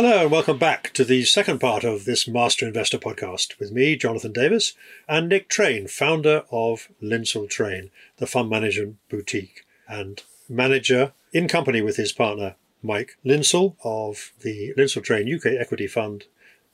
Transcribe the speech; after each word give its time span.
Hello, 0.00 0.22
and 0.22 0.30
welcome 0.30 0.58
back 0.58 0.92
to 0.92 1.04
the 1.04 1.24
second 1.24 1.58
part 1.58 1.82
of 1.82 2.04
this 2.04 2.28
Master 2.28 2.68
Investor 2.68 2.98
podcast 2.98 3.58
with 3.58 3.72
me, 3.72 3.96
Jonathan 3.96 4.32
Davis, 4.32 4.74
and 5.08 5.28
Nick 5.28 5.48
Train, 5.48 5.88
founder 5.88 6.44
of 6.52 6.88
Lindsell 7.02 7.50
Train, 7.50 7.90
the 8.18 8.28
fund 8.28 8.48
management 8.48 8.98
boutique, 9.08 9.66
and 9.88 10.22
manager 10.48 11.14
in 11.32 11.48
company 11.48 11.82
with 11.82 11.96
his 11.96 12.12
partner, 12.12 12.54
Mike 12.80 13.18
Lindsell 13.26 13.74
of 13.82 14.30
the 14.42 14.72
Lindsell 14.78 15.02
Train 15.02 15.34
UK 15.34 15.46
Equity 15.58 15.88
Fund, 15.88 16.26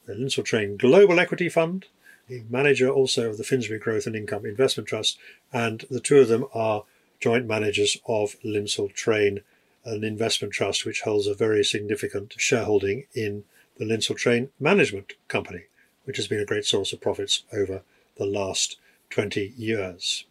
the 0.04 0.12
Lindsell 0.12 0.44
Train 0.44 0.76
Global 0.76 1.18
Equity 1.18 1.48
Fund, 1.48 1.86
the 2.28 2.44
manager 2.50 2.90
also 2.90 3.30
of 3.30 3.38
the 3.38 3.42
Finsbury 3.42 3.78
Growth 3.78 4.06
and 4.06 4.14
Income 4.14 4.44
Investment 4.44 4.86
Trust, 4.86 5.16
and 5.50 5.86
the 5.90 5.98
two 5.98 6.18
of 6.18 6.28
them 6.28 6.44
are 6.52 6.84
joint 7.20 7.46
managers 7.46 7.96
of 8.06 8.36
Lindsell 8.44 8.92
Train 8.92 9.40
an 9.84 10.04
investment 10.04 10.52
trust 10.52 10.84
which 10.84 11.02
holds 11.02 11.26
a 11.26 11.34
very 11.34 11.64
significant 11.64 12.34
shareholding 12.36 13.06
in 13.14 13.44
the 13.76 13.84
Lindsell 13.84 14.16
Train 14.16 14.50
Management 14.58 15.14
Company, 15.28 15.64
which 16.04 16.16
has 16.16 16.28
been 16.28 16.40
a 16.40 16.46
great 16.46 16.64
source 16.64 16.92
of 16.92 17.00
profits 17.00 17.44
over 17.52 17.82
the 18.16 18.26
last 18.26 18.76
20 19.10 19.54
years. 19.56 20.24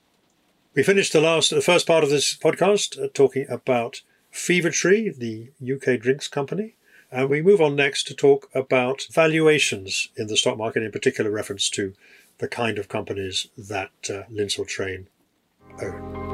We 0.76 0.84
finished 0.84 1.14
the 1.14 1.22
last, 1.22 1.52
the 1.52 1.62
first 1.62 1.86
part 1.86 2.04
of 2.04 2.10
this 2.10 2.36
podcast 2.36 3.02
uh, 3.02 3.08
talking 3.14 3.46
about 3.50 4.02
Fever 4.32 4.72
Tree, 4.72 5.10
the 5.10 5.52
UK 5.62 6.00
drinks 6.00 6.28
company, 6.28 6.76
and 7.12 7.30
we 7.30 7.44
move 7.44 7.62
on 7.62 7.76
next 7.76 8.08
to 8.08 8.16
talk 8.16 8.50
about 8.56 9.04
valuations 9.12 10.10
in 10.16 10.28
the 10.28 10.38
stock 10.38 10.58
market, 10.58 10.82
in 10.82 10.92
particular 10.92 11.30
reference 11.30 11.70
to 11.70 11.94
the 12.40 12.48
kind 12.48 12.80
of 12.80 12.90
companies 12.90 13.48
that 13.56 13.92
uh, 14.10 14.24
Lindsell 14.32 14.68
Train 14.68 15.08
own. 15.82 16.33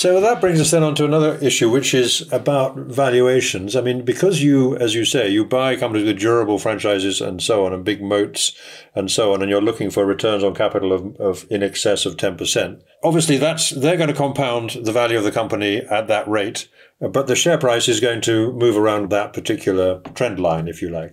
So 0.00 0.18
that 0.18 0.40
brings 0.40 0.58
us 0.62 0.70
then 0.70 0.82
on 0.82 0.94
to 0.94 1.04
another 1.04 1.34
issue, 1.42 1.68
which 1.68 1.92
is 1.92 2.26
about 2.32 2.74
valuations. 2.74 3.76
I 3.76 3.82
mean, 3.82 4.02
because 4.02 4.42
you, 4.42 4.74
as 4.76 4.94
you 4.94 5.04
say, 5.04 5.28
you 5.28 5.44
buy 5.44 5.76
companies 5.76 6.06
with 6.06 6.18
durable 6.18 6.58
franchises 6.58 7.20
and 7.20 7.42
so 7.42 7.66
on, 7.66 7.74
and 7.74 7.84
big 7.84 8.00
moats 8.02 8.56
and 8.94 9.10
so 9.10 9.34
on, 9.34 9.42
and 9.42 9.50
you're 9.50 9.60
looking 9.60 9.90
for 9.90 10.06
returns 10.06 10.42
on 10.42 10.54
capital 10.54 10.94
of, 10.94 11.16
of 11.16 11.46
in 11.50 11.62
excess 11.62 12.06
of 12.06 12.16
10%. 12.16 12.80
Obviously, 13.04 13.36
that's 13.36 13.68
they're 13.68 13.98
going 13.98 14.08
to 14.08 14.14
compound 14.14 14.70
the 14.70 14.90
value 14.90 15.18
of 15.18 15.24
the 15.24 15.30
company 15.30 15.82
at 15.90 16.08
that 16.08 16.26
rate, 16.26 16.66
but 16.98 17.26
the 17.26 17.36
share 17.36 17.58
price 17.58 17.86
is 17.86 18.00
going 18.00 18.22
to 18.22 18.54
move 18.54 18.78
around 18.78 19.10
that 19.10 19.34
particular 19.34 20.00
trend 20.14 20.40
line, 20.40 20.66
if 20.66 20.80
you 20.80 20.88
like. 20.88 21.12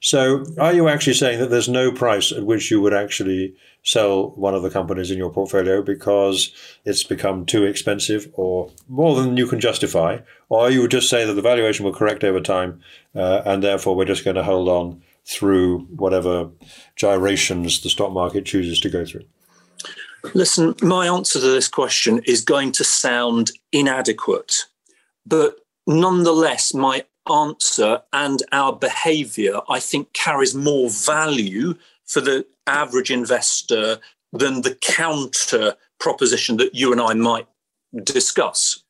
So, 0.00 0.44
are 0.58 0.72
you 0.72 0.88
actually 0.88 1.14
saying 1.14 1.38
that 1.40 1.50
there's 1.50 1.68
no 1.68 1.92
price 1.92 2.32
at 2.32 2.44
which 2.44 2.70
you 2.70 2.80
would 2.80 2.94
actually 2.94 3.54
sell 3.82 4.30
one 4.30 4.54
of 4.54 4.62
the 4.62 4.70
companies 4.70 5.10
in 5.10 5.18
your 5.18 5.30
portfolio 5.30 5.82
because 5.82 6.52
it's 6.84 7.02
become 7.02 7.46
too 7.46 7.64
expensive 7.64 8.30
or 8.34 8.70
more 8.88 9.14
than 9.14 9.36
you 9.36 9.46
can 9.46 9.60
justify? 9.60 10.18
Or 10.48 10.70
you 10.70 10.82
would 10.82 10.90
just 10.90 11.10
say 11.10 11.24
that 11.24 11.34
the 11.34 11.42
valuation 11.42 11.84
will 11.84 11.92
correct 11.92 12.24
over 12.24 12.40
time 12.40 12.80
uh, 13.14 13.42
and 13.44 13.62
therefore 13.62 13.96
we're 13.96 14.04
just 14.04 14.24
going 14.24 14.36
to 14.36 14.44
hold 14.44 14.68
on 14.68 15.02
through 15.28 15.80
whatever 15.94 16.50
gyrations 16.96 17.82
the 17.82 17.90
stock 17.90 18.12
market 18.12 18.46
chooses 18.46 18.80
to 18.80 18.88
go 18.88 19.04
through? 19.04 19.24
Listen, 20.34 20.74
my 20.82 21.06
answer 21.06 21.38
to 21.38 21.46
this 21.46 21.68
question 21.68 22.20
is 22.26 22.40
going 22.40 22.72
to 22.72 22.84
sound 22.84 23.52
inadequate, 23.70 24.64
but 25.24 25.56
nonetheless, 25.86 26.74
my 26.74 27.04
answer 27.30 28.02
and 28.12 28.42
our 28.52 28.72
behavior, 28.72 29.60
I 29.68 29.80
think, 29.80 30.12
carries 30.12 30.54
more 30.54 30.90
value 30.90 31.74
for 32.06 32.20
the 32.20 32.46
average 32.66 33.10
investor 33.10 33.98
than 34.32 34.62
the 34.62 34.74
counter 34.76 35.74
proposition 35.98 36.56
that 36.58 36.74
you 36.74 36.92
and 36.92 37.00
I 37.00 37.14
might 37.14 37.46
discuss. 38.04 38.82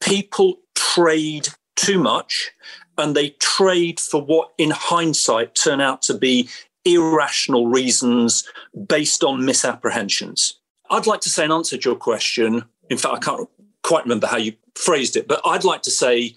People 0.00 0.58
trade 0.74 1.48
too 1.76 1.98
much 1.98 2.50
and 2.98 3.14
they 3.14 3.30
trade 3.40 4.00
for 4.00 4.22
what, 4.22 4.52
in 4.58 4.70
hindsight, 4.70 5.54
turn 5.54 5.80
out 5.80 6.02
to 6.02 6.14
be 6.14 6.48
irrational 6.84 7.66
reasons 7.66 8.48
based 8.86 9.22
on 9.22 9.44
misapprehensions. 9.44 10.54
I'd 10.90 11.06
like 11.06 11.20
to 11.22 11.30
say, 11.30 11.44
an 11.44 11.52
answer 11.52 11.76
to 11.76 11.90
your 11.90 11.96
question, 11.96 12.64
in 12.88 12.96
fact, 12.96 13.14
I 13.14 13.18
can't 13.18 13.48
quite 13.82 14.04
remember 14.04 14.26
how 14.26 14.36
you 14.36 14.54
phrased 14.74 15.16
it, 15.16 15.28
but 15.28 15.40
I'd 15.44 15.64
like 15.64 15.82
to 15.82 15.90
say 15.90 16.34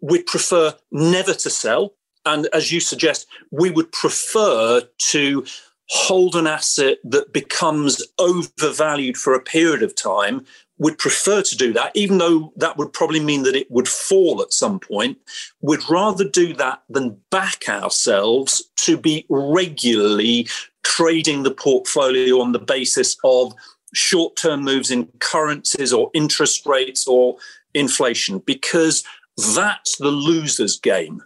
we'd 0.00 0.26
prefer 0.26 0.74
never 0.90 1.34
to 1.34 1.50
sell. 1.50 1.94
And 2.26 2.48
as 2.52 2.70
you 2.70 2.80
suggest, 2.80 3.26
we 3.50 3.70
would 3.70 3.92
prefer 3.92 4.82
to 5.10 5.44
hold 5.88 6.36
an 6.36 6.46
asset 6.46 6.98
that 7.02 7.32
becomes 7.32 8.02
overvalued 8.18 9.16
for 9.16 9.34
a 9.34 9.40
period 9.40 9.82
of 9.82 9.96
time 9.96 10.46
would 10.78 10.96
prefer 10.96 11.42
to 11.42 11.56
do 11.56 11.72
that, 11.74 11.92
even 11.94 12.18
though 12.18 12.52
that 12.56 12.78
would 12.78 12.92
probably 12.92 13.20
mean 13.20 13.42
that 13.42 13.54
it 13.54 13.70
would 13.70 13.86
fall 13.86 14.40
at 14.40 14.52
some 14.52 14.80
point. 14.80 15.18
We'd 15.60 15.88
rather 15.90 16.26
do 16.26 16.54
that 16.54 16.82
than 16.88 17.20
back 17.30 17.68
ourselves 17.68 18.64
to 18.78 18.96
be 18.96 19.26
regularly 19.28 20.48
trading 20.82 21.42
the 21.42 21.50
portfolio 21.50 22.40
on 22.40 22.52
the 22.52 22.58
basis 22.58 23.16
of 23.24 23.52
short 23.92 24.36
term 24.36 24.62
moves 24.62 24.90
in 24.90 25.06
currencies 25.18 25.92
or 25.92 26.10
interest 26.14 26.64
rates 26.64 27.06
or 27.06 27.36
inflation, 27.74 28.38
because 28.38 29.04
that's 29.54 29.96
the 29.96 30.10
loser's 30.10 30.78
game. 30.78 31.22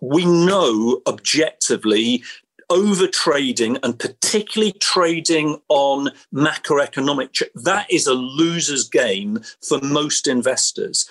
We 0.00 0.24
know 0.24 1.00
objectively 1.06 2.22
over 2.70 3.06
trading 3.06 3.78
and 3.82 3.98
particularly 3.98 4.72
trading 4.80 5.58
on 5.68 6.10
macroeconomic, 6.34 7.42
that 7.54 7.90
is 7.90 8.06
a 8.06 8.14
loser's 8.14 8.88
game 8.88 9.40
for 9.66 9.80
most 9.80 10.26
investors. 10.26 11.10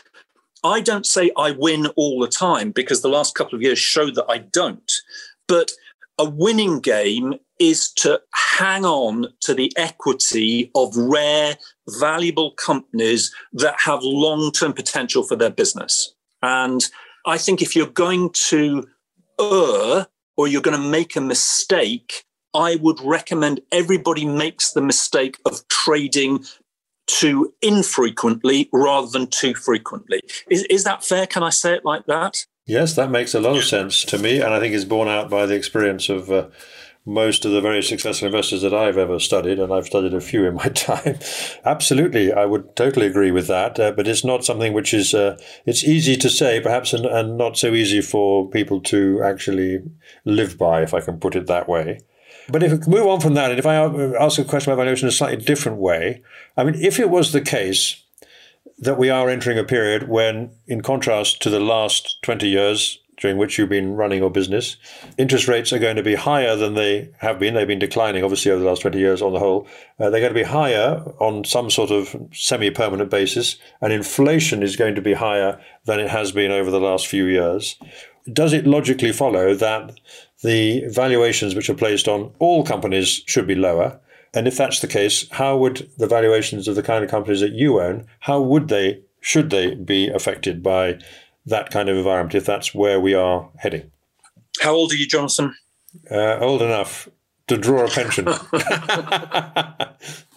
I 0.64 0.82
don't 0.82 1.06
say 1.06 1.32
I 1.38 1.52
win 1.52 1.88
all 1.96 2.20
the 2.20 2.28
time 2.28 2.72
because 2.72 3.02
the 3.02 3.10
last 3.10 3.36
couple 3.36 3.56
of 3.56 3.62
years 3.62 3.80
show 3.80 4.12
that 4.12 4.26
I 4.30 4.40
don't. 4.40 4.92
But 5.48 5.72
a 6.20 6.30
winning 6.30 6.80
game 6.80 7.36
is 7.60 7.92
to 7.92 8.22
hang 8.34 8.86
on 8.86 9.28
to 9.42 9.54
the 9.54 9.72
equity 9.78 10.72
of 10.76 10.96
rare, 10.96 11.58
valuable 12.00 12.52
companies 12.52 13.34
that 13.54 13.80
have 13.80 14.00
long 14.04 14.52
term 14.52 14.74
potential 14.74 15.24
for 15.24 15.36
their 15.36 15.50
business. 15.50 16.14
And 16.48 16.82
I 17.26 17.38
think 17.38 17.62
if 17.62 17.76
you're 17.76 17.88
going 17.88 18.30
to 18.48 18.88
err 19.40 20.08
or 20.38 20.48
you're 20.48 20.62
going 20.62 20.82
to 20.82 20.90
make 20.90 21.18
a 21.18 21.22
mistake, 21.22 22.24
I 22.54 22.78
would 22.78 23.02
recommend 23.02 23.60
everybody 23.72 24.26
makes 24.26 24.72
the 24.72 24.82
mistake 24.82 25.38
of 25.46 25.68
trading 25.68 26.46
too 27.08 27.54
infrequently 27.62 28.70
rather 28.72 29.08
than 29.08 29.28
too 29.28 29.56
frequently. 29.56 30.22
Is, 30.50 30.64
is 30.64 30.86
that 30.86 31.04
fair? 31.04 31.28
Can 31.28 31.44
I 31.44 31.50
say 31.50 31.74
it 31.74 31.84
like 31.84 32.06
that? 32.06 32.46
Yes, 32.66 32.96
that 32.96 33.12
makes 33.12 33.34
a 33.34 33.40
lot 33.40 33.58
of 33.58 33.64
sense 33.64 34.04
to 34.06 34.18
me, 34.18 34.42
and 34.42 34.54
I 34.54 34.60
think 34.60 34.74
is 34.74 34.84
borne 34.84 35.08
out 35.08 35.30
by 35.30 35.46
the 35.46 35.56
experience 35.56 36.10
of 36.10 36.30
uh, 36.30 36.48
most 37.08 37.46
of 37.46 37.54
the 37.54 37.62
very 37.62 37.82
successful 37.82 38.26
investors 38.26 38.62
that 38.62 38.74
I've 38.74 38.98
ever 38.98 39.18
studied, 39.18 39.60
and 39.60 39.74
I've 39.74 39.86
studied 39.86 40.14
a 40.14 40.20
few 40.20 40.46
in 40.46 40.56
my 40.56 40.68
time. 40.68 41.18
Absolutely, 41.64 42.34
I 42.34 42.46
would 42.46 42.76
totally 42.76 43.08
agree 43.08 43.32
with 43.32 43.48
that. 43.48 43.80
Uh, 43.80 43.92
but 43.94 44.08
it's 44.08 44.26
not 44.26 44.44
something 44.44 44.74
which 44.74 44.94
is 44.94 45.14
uh, 45.14 45.40
it's 45.66 45.86
easy 45.86 46.18
to 46.18 46.30
say, 46.30 46.60
perhaps, 46.60 46.92
and, 46.92 47.06
and 47.06 47.38
not 47.38 47.58
so 47.58 47.74
easy 47.74 48.02
for 48.02 48.50
people 48.50 48.82
to 48.82 49.24
actually 49.24 49.80
live 50.26 50.58
by, 50.58 50.82
if 50.82 50.94
I 50.94 51.00
can 51.00 51.18
put 51.18 51.36
it 51.36 51.48
that 51.48 51.70
way. 51.70 52.02
But 52.50 52.62
if 52.62 52.86
we 52.86 52.98
move 52.98 53.08
on 53.08 53.22
from 53.22 53.36
that, 53.36 53.52
and 53.52 53.60
if 53.60 53.66
I 53.66 53.76
ask 53.76 54.38
a 54.38 54.44
question 54.44 54.72
about 54.72 54.82
valuation 54.82 55.08
in 55.08 55.10
a 55.10 55.14
slightly 55.14 55.44
different 55.44 55.78
way, 55.78 56.24
I 56.58 56.66
mean, 56.66 56.76
if 56.76 57.00
it 57.00 57.10
was 57.10 57.32
the 57.32 57.42
case 57.42 58.04
that 58.80 58.98
we 58.98 59.10
are 59.10 59.30
entering 59.30 59.58
a 59.58 59.64
period 59.64 60.10
when, 60.10 60.52
in 60.68 60.82
contrast 60.82 61.42
to 61.42 61.50
the 61.50 61.60
last 61.60 62.22
20 62.24 62.48
years, 62.48 63.00
during 63.18 63.38
which 63.38 63.58
you've 63.58 63.70
been 63.70 63.96
running 63.96 64.20
your 64.20 64.30
business. 64.30 64.78
Interest 65.18 65.48
rates 65.48 65.74
are 65.74 65.80
going 65.80 65.96
to 65.96 66.04
be 66.04 66.16
higher 66.16 66.56
than 66.56 66.76
they 66.76 67.10
have 67.20 67.40
been. 67.40 67.56
They've 67.56 67.68
been 67.68 67.80
declining, 67.80 68.24
obviously, 68.24 68.52
over 68.52 68.62
the 68.62 68.70
last 68.70 68.84
20 68.84 68.98
years 68.98 69.22
on 69.22 69.34
the 69.34 69.40
whole. 69.40 69.68
Uh, 70.00 70.10
they're 70.10 70.22
going 70.22 70.34
to 70.34 70.40
be 70.40 70.44
higher 70.44 71.04
on 71.20 71.44
some 71.44 71.70
sort 71.70 71.92
of 71.92 72.16
semi 72.32 72.70
permanent 72.70 73.10
basis, 73.10 73.58
and 73.82 73.92
inflation 73.92 74.64
is 74.64 74.76
going 74.76 74.96
to 74.96 75.02
be 75.02 75.14
higher 75.14 75.60
than 75.86 76.00
it 76.00 76.10
has 76.10 76.32
been 76.32 76.52
over 76.52 76.72
the 76.72 76.80
last 76.80 77.08
few 77.08 77.26
years. 77.26 77.78
Does 78.32 78.54
it 78.54 78.68
logically 78.68 79.12
follow 79.12 79.56
that 79.56 80.00
the 80.44 80.86
valuations 80.88 81.56
which 81.56 81.70
are 81.70 81.76
placed 81.76 82.08
on 82.08 82.34
all 82.40 82.64
companies 82.64 83.24
should 83.26 83.48
be 83.48 83.56
lower? 83.56 84.00
And 84.34 84.48
if 84.48 84.58
that's 84.58 84.82
the 84.82 84.88
case, 84.88 85.28
how 85.32 85.58
would 85.58 85.90
the 85.98 86.08
valuations 86.08 86.68
of 86.68 86.76
the 86.76 86.84
kind 86.84 87.04
of 87.04 87.10
companies 87.10 87.40
that 87.40 87.54
you 87.54 87.80
own, 87.82 88.06
how 88.20 88.42
would 88.42 88.68
they, 88.68 89.02
should 89.22 89.50
they 89.50 89.74
be 89.76 90.10
affected 90.10 90.62
by 90.62 91.00
that 91.48 91.72
kind 91.72 91.90
of 91.90 91.98
environment 91.98 92.36
if 92.36 92.46
that's 92.46 92.76
where 92.76 93.00
we 93.00 93.14
are 93.14 93.50
heading. 93.58 93.92
How 94.62 94.74
old 94.74 94.92
are 94.92 94.96
you, 94.96 95.08
Jonathan? 95.08 95.56
Uh, 96.12 96.38
old 96.40 96.62
enough 96.62 97.10
to 97.48 97.58
draw 97.58 97.86
a 97.86 97.90
pension. 97.90 98.26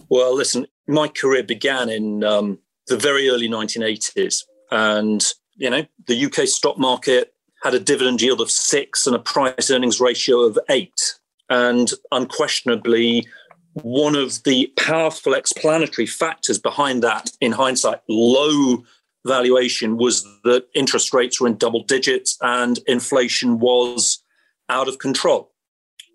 well, 0.09 0.35
listen, 0.35 0.67
my 0.87 1.09
career 1.09 1.43
began 1.43 1.89
in 1.89 2.25
um, 2.25 2.59
the 2.87 2.97
very 2.97 3.29
early 3.29 3.49
1980s. 3.49 4.45
And, 4.71 5.25
you 5.57 5.69
know, 5.69 5.85
the 6.07 6.27
UK 6.27 6.47
stock 6.47 6.79
market 6.79 7.35
had 7.63 7.75
a 7.75 7.81
dividend 7.81 8.23
yield 8.23 8.41
of 8.41 8.51
six 8.51 9.07
and 9.07 9.17
a 9.17 9.19
price 9.19 9.71
earnings 9.71 10.01
ratio 10.01 10.41
of 10.41 10.59
eight. 10.69 11.17
And 11.49 11.91
unquestionably, 12.13 13.27
one 13.75 14.15
of 14.15 14.43
the 14.45 14.73
powerful 14.77 15.35
explanatory 15.35 16.07
factors 16.07 16.59
behind 16.59 17.03
that, 17.03 17.33
in 17.41 17.53
hindsight, 17.53 18.01
low 18.09 18.85
valuation 19.27 19.97
was 19.97 20.25
that 20.45 20.67
interest 20.75 21.13
rates 21.13 21.41
were 21.41 21.47
in 21.47 21.57
double 21.57 21.83
digits 21.85 22.37
and 22.41 22.79
inflation 22.87 23.59
was 23.59 24.23
out 24.69 24.89
of 24.89 24.99
control. 24.99 25.53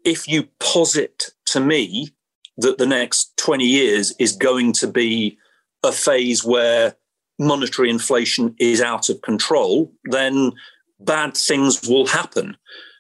If 0.03 0.27
you 0.27 0.47
posit 0.59 1.31
to 1.47 1.59
me 1.59 2.09
that 2.57 2.77
the 2.77 2.85
next 2.85 3.35
20 3.37 3.65
years 3.65 4.13
is 4.19 4.35
going 4.35 4.73
to 4.73 4.87
be 4.87 5.37
a 5.83 5.91
phase 5.91 6.43
where 6.43 6.95
monetary 7.37 7.89
inflation 7.89 8.55
is 8.59 8.81
out 8.81 9.09
of 9.09 9.21
control, 9.21 9.91
then 10.05 10.53
bad 10.99 11.35
things 11.35 11.87
will 11.87 12.07
happen. 12.07 12.55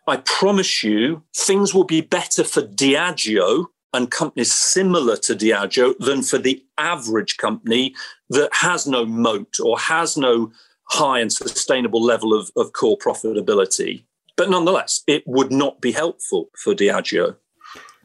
I 0.07 0.17
promise 0.17 0.83
you, 0.83 1.23
things 1.35 1.73
will 1.73 1.85
be 1.85 2.01
better 2.01 2.43
for 2.43 2.61
Diageo 2.61 3.65
and 3.93 4.11
companies 4.11 4.53
similar 4.53 5.15
to 5.17 5.33
Diageo 5.35 5.97
than 5.99 6.21
for 6.21 6.37
the 6.37 6.63
average 6.77 7.37
company 7.37 7.95
that 8.29 8.49
has 8.53 8.87
no 8.87 9.05
moat 9.05 9.57
or 9.63 9.77
has 9.79 10.17
no 10.17 10.51
high 10.89 11.19
and 11.19 11.31
sustainable 11.31 12.01
level 12.01 12.33
of, 12.33 12.51
of 12.55 12.73
core 12.73 12.97
profitability. 12.97 14.03
But 14.35 14.49
nonetheless, 14.49 15.01
it 15.07 15.23
would 15.25 15.51
not 15.51 15.81
be 15.81 15.91
helpful 15.91 16.49
for 16.57 16.73
Diageo. 16.73 17.35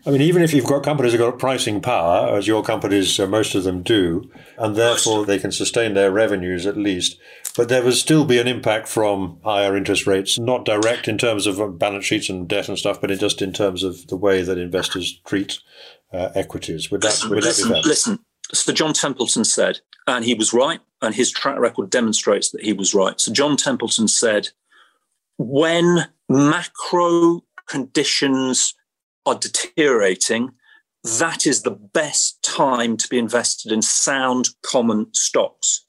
I 0.07 0.11
mean, 0.11 0.23
even 0.23 0.43
if 0.43 0.55
you've 0.55 0.65
got 0.65 0.83
companies 0.83 1.13
that 1.13 1.21
have 1.21 1.33
got 1.33 1.39
pricing 1.39 1.83
power, 1.83 2.35
as 2.35 2.47
your 2.47 2.63
companies, 2.63 3.21
uh, 3.21 3.27
most 3.27 3.55
of 3.55 3.65
them 3.65 3.83
do, 3.83 4.31
and 4.57 4.75
therefore 4.75 5.27
they 5.27 5.39
can 5.39 5.53
sustain 5.53 5.93
their 5.93 6.11
revenues 6.11 6.65
at 6.65 6.79
least, 6.79 7.19
but 7.55 7.69
there 7.69 7.83
would 7.83 7.95
still 7.95 8.25
be 8.25 8.39
an 8.39 8.49
impact 8.49 8.89
from 8.89 9.39
higher 9.45 9.77
interest 9.77 10.07
rates, 10.07 10.39
not 10.39 10.65
direct 10.65 11.07
in 11.07 11.19
terms 11.19 11.47
of 11.47 11.61
uh, 11.61 11.67
balance 11.67 12.07
sheets 12.07 12.31
and 12.31 12.49
debt 12.49 12.69
and 12.69 12.79
stuff, 12.79 12.99
but 12.99 13.11
just 13.11 13.43
in 13.43 13.53
terms 13.53 13.83
of 13.83 14.07
the 14.07 14.17
way 14.17 14.41
that 14.41 14.57
investors 14.57 15.21
treat 15.27 15.59
uh, 16.15 16.31
equities. 16.35 16.91
Would 16.91 17.03
that, 17.03 17.09
listen, 17.09 17.31
would 17.31 17.43
that 17.43 17.47
listen, 17.47 17.69
be 17.69 17.75
fair? 17.75 17.83
Listen, 17.83 18.19
so 18.53 18.73
John 18.73 18.93
Templeton 18.93 19.45
said, 19.45 19.81
and 20.07 20.25
he 20.25 20.35
was 20.35 20.53
right, 20.53 20.81
and 21.03 21.15
his 21.15 21.31
track 21.31 21.59
record 21.59 21.91
demonstrates 21.91 22.51
that 22.51 22.63
he 22.63 22.73
was 22.73 22.95
right. 22.95 23.21
So 23.21 23.33
John 23.33 23.57
Templeton 23.57 24.09
said, 24.09 24.49
when 25.39 26.09
macro 26.29 27.43
conditions 27.67 28.75
are 29.25 29.37
deteriorating, 29.37 30.51
that 31.19 31.47
is 31.47 31.63
the 31.63 31.71
best 31.71 32.43
time 32.43 32.97
to 32.99 33.09
be 33.09 33.19
invested 33.19 33.73
in 33.73 33.83
sound 33.83 34.51
common 34.63 35.07
stocks. 35.13 35.87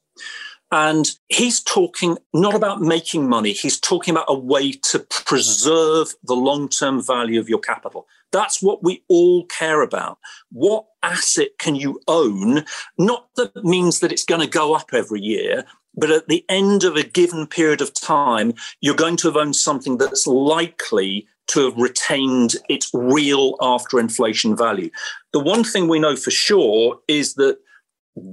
And 0.72 1.10
he's 1.28 1.62
talking 1.62 2.18
not 2.34 2.56
about 2.56 2.82
making 2.82 3.28
money, 3.28 3.52
he's 3.52 3.80
talking 3.80 4.14
about 4.14 4.26
a 4.30 4.38
way 4.38 4.72
to 4.72 5.00
preserve 5.00 6.14
the 6.24 6.36
long 6.36 6.70
term 6.70 7.06
value 7.06 7.42
of 7.42 7.50
your 7.50 7.60
capital. 7.60 8.08
That's 8.32 8.62
what 8.62 8.84
we 8.84 9.04
all 9.08 9.46
care 9.46 9.82
about. 9.82 10.18
What 10.52 10.86
asset 11.04 11.50
can 11.60 11.76
you 11.76 12.00
own? 12.08 12.66
Not 12.98 13.28
that 13.36 13.64
means 13.64 14.00
that 14.00 14.12
it's 14.12 14.26
going 14.26 14.42
to 14.42 14.48
go 14.48 14.74
up 14.74 14.94
every 14.94 15.22
year, 15.22 15.66
but 15.96 16.12
at 16.12 16.28
the 16.28 16.46
end 16.48 16.84
of 16.84 16.96
a 16.96 17.04
given 17.04 17.48
period 17.48 17.82
of 17.82 17.94
time, 17.94 18.54
you're 18.80 18.96
going 18.96 19.18
to 19.18 19.28
have 19.28 19.38
owned 19.38 19.56
something 19.56 19.98
that's 19.98 20.26
likely 20.26 21.28
to 21.48 21.66
have 21.66 21.78
retained 21.78 22.56
its 22.70 22.90
real 22.94 23.56
after 23.62 24.00
inflation 24.00 24.56
value. 24.56 24.90
The 25.34 25.40
one 25.40 25.64
thing 25.64 25.88
we 25.88 26.00
know 26.00 26.16
for 26.16 26.32
sure 26.32 27.00
is 27.08 27.34
that 27.34 27.58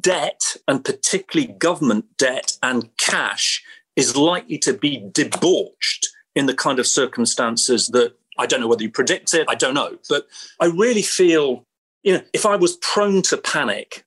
debt, 0.00 0.56
and 0.68 0.84
particularly 0.84 1.52
government 1.54 2.04
debt 2.16 2.56
and 2.62 2.96
cash, 2.96 3.62
is 3.96 4.16
likely 4.16 4.58
to 4.58 4.72
be 4.72 5.04
debauched 5.10 6.08
in 6.36 6.46
the 6.46 6.54
kind 6.54 6.78
of 6.78 6.86
circumstances 6.86 7.88
that 7.88 8.14
I 8.38 8.46
don't 8.46 8.61
know 8.61 8.69
whether 8.69 8.82
you 8.82 8.90
predict 8.90 9.35
it, 9.35 9.46
I 9.49 9.55
don't 9.55 9.75
know. 9.75 9.99
But 10.08 10.26
I 10.61 10.67
really 10.67 11.02
feel, 11.02 11.64
you 12.02 12.14
know, 12.14 12.23
if 12.32 12.46
I 12.46 12.56
was 12.56 12.76
prone 12.76 13.23
to 13.23 13.37
panic, 13.37 14.05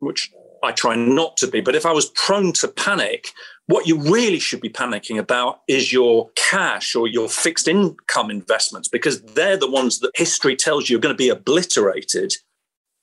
which 0.00 0.30
I 0.62 0.72
try 0.72 0.94
not 0.94 1.36
to 1.38 1.46
be, 1.46 1.60
but 1.60 1.74
if 1.74 1.86
I 1.86 1.92
was 1.92 2.10
prone 2.10 2.52
to 2.54 2.68
panic, 2.68 3.32
what 3.66 3.86
you 3.86 3.98
really 3.98 4.38
should 4.38 4.60
be 4.60 4.68
panicking 4.68 5.18
about 5.18 5.60
is 5.68 5.92
your 5.92 6.30
cash 6.36 6.94
or 6.94 7.06
your 7.06 7.28
fixed 7.28 7.68
income 7.68 8.30
investments, 8.30 8.88
because 8.88 9.22
they're 9.22 9.56
the 9.56 9.70
ones 9.70 10.00
that 10.00 10.10
history 10.14 10.56
tells 10.56 10.90
you 10.90 10.96
are 10.96 11.00
going 11.00 11.14
to 11.14 11.18
be 11.18 11.28
obliterated. 11.28 12.34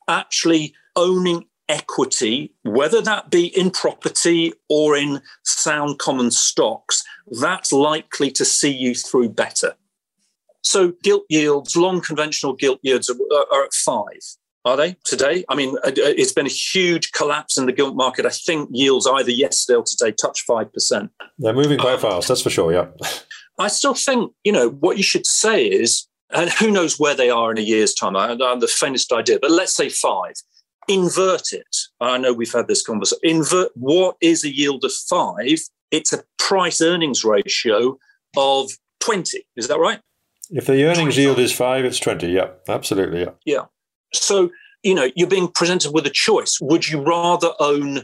Actually, 0.08 0.74
owning 0.96 1.46
equity, 1.70 2.54
whether 2.64 3.02
that 3.02 3.30
be 3.30 3.48
in 3.58 3.72
property 3.72 4.54
or 4.70 4.96
in 4.96 5.22
sound 5.44 6.00
common 6.00 6.32
stocks, 6.32 7.04
that's 7.40 7.74
likely 7.74 8.32
to 8.32 8.46
see 8.46 8.72
you 8.72 8.94
through 8.94 9.30
better. 9.30 9.74
So, 10.68 10.94
gilt 11.02 11.24
yields, 11.30 11.76
long 11.76 12.02
conventional 12.02 12.54
gilt 12.54 12.80
yields 12.84 13.10
are, 13.10 13.16
are 13.52 13.64
at 13.64 13.74
five 13.74 14.20
are 14.68 14.76
they 14.76 14.98
today? 15.06 15.46
I 15.48 15.56
mean, 15.56 15.78
uh, 15.86 15.88
uh, 15.88 15.92
it's 15.96 16.34
been 16.34 16.46
a 16.46 16.50
huge 16.50 17.14
collapse 17.14 17.58
in 17.58 17.68
the 17.68 17.72
gilt 17.72 17.96
market. 17.96 18.26
I 18.26 18.30
think 18.30 18.70
yields 18.74 19.08
either 19.08 19.32
yesterday 19.32 19.78
or 19.78 19.84
today 19.84 20.12
touch 20.12 20.46
5%. 20.46 21.10
They're 21.40 21.54
moving 21.54 21.80
quite 21.80 22.02
fast, 22.02 22.28
that's 22.28 22.42
for 22.42 22.50
sure, 22.50 22.74
yeah. 22.74 22.88
I 23.60 23.70
still 23.70 23.94
think, 23.94 24.34
you 24.44 24.52
know, 24.52 24.70
what 24.70 24.98
you 24.98 25.04
should 25.04 25.26
say 25.26 25.66
is, 25.66 26.06
and 26.32 26.50
who 26.50 26.70
knows 26.70 27.00
where 27.00 27.16
they 27.16 27.30
are 27.30 27.50
in 27.50 27.58
a 27.58 27.62
year's 27.62 27.94
time? 27.94 28.18
I 28.18 28.28
don't 28.28 28.42
have 28.42 28.60
the 28.60 28.68
faintest 28.68 29.14
idea, 29.14 29.40
but 29.42 29.52
let's 29.52 29.74
say 29.74 29.88
five. 29.88 30.34
Invert 30.90 31.54
it. 31.54 31.76
I 32.02 32.18
know 32.18 32.34
we've 32.34 32.52
had 32.52 32.68
this 32.68 32.86
conversation. 32.86 33.20
Invert 33.24 33.72
what 33.76 34.18
is 34.20 34.44
a 34.44 34.54
yield 34.54 34.84
of 34.84 34.92
five? 34.92 35.60
It's 35.92 36.12
a 36.12 36.24
price 36.38 36.82
earnings 36.82 37.24
ratio 37.24 37.98
of 38.36 38.70
20. 39.00 39.48
Is 39.56 39.70
that 39.70 39.80
right? 39.80 40.02
If 40.50 40.66
the 40.66 40.84
earnings 40.84 41.16
25. 41.16 41.18
yield 41.18 41.40
is 41.40 41.52
five, 41.54 41.86
it's 41.86 42.00
20. 42.00 42.28
Yeah, 42.28 42.50
absolutely. 42.68 43.22
Yeah. 43.22 43.32
Yeah. 43.46 43.66
So, 44.14 44.50
you 44.84 44.96
know, 44.96 45.10
you're 45.16 45.28
being 45.28 45.50
presented 45.50 45.94
with 45.94 46.06
a 46.06 46.12
choice. 46.12 46.60
Would 46.62 46.90
you 46.90 47.02
rather 47.02 47.52
own 47.60 48.04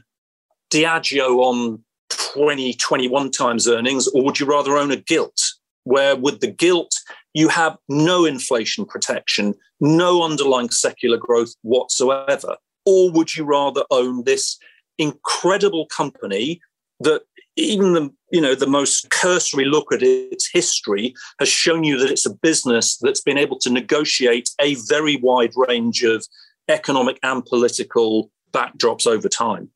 Diageo 0.72 1.40
on 1.40 1.84
20, 2.10 2.74
21 2.74 3.31
times 3.31 3.68
earnings, 3.68 4.07
or 4.10 4.24
would 4.24 4.40
you 4.40 4.45
rather 4.45 4.78
own 4.78 4.92
a 4.92 4.98
gilt? 4.98 5.40
Where 5.86 6.16
with 6.16 6.40
the 6.40 6.48
gilt, 6.51 6.94
you 7.34 7.50
have 7.50 7.78
no 7.90 8.25
inflation 8.25 8.86
protection, 8.86 9.54
no 9.80 10.24
underlying 10.24 10.69
secular 10.69 11.18
growth 11.18 11.54
whatsoever? 11.62 12.57
Or 12.86 13.12
would 13.12 13.36
you 13.36 13.44
rather 13.44 13.84
own 13.92 14.24
this 14.24 14.57
incredible 14.98 15.86
company 15.88 16.62
that 17.00 17.24
even 17.56 17.94
the 17.94 18.14
you 18.32 18.42
know 18.42 18.56
the 18.56 18.68
most 18.68 19.10
cursory 19.10 19.66
look 19.66 19.92
at 19.92 20.02
its 20.02 20.50
history 20.52 21.14
has 21.40 21.50
shown 21.50 21.83
you 21.83 22.00
that 22.00 22.10
it's 22.10 22.26
a 22.26 22.33
business 22.33 22.98
that's 22.98 23.22
been 23.22 23.38
able 23.38 23.60
to 23.60 23.69
negotiate 23.69 24.50
a 24.60 24.76
very 24.88 25.18
wide 25.18 25.54
range 25.56 26.04
of 26.04 26.26
economic 26.68 27.19
and 27.24 27.45
political 27.45 28.31
backdrops 28.52 29.06
over 29.06 29.28
time. 29.28 29.69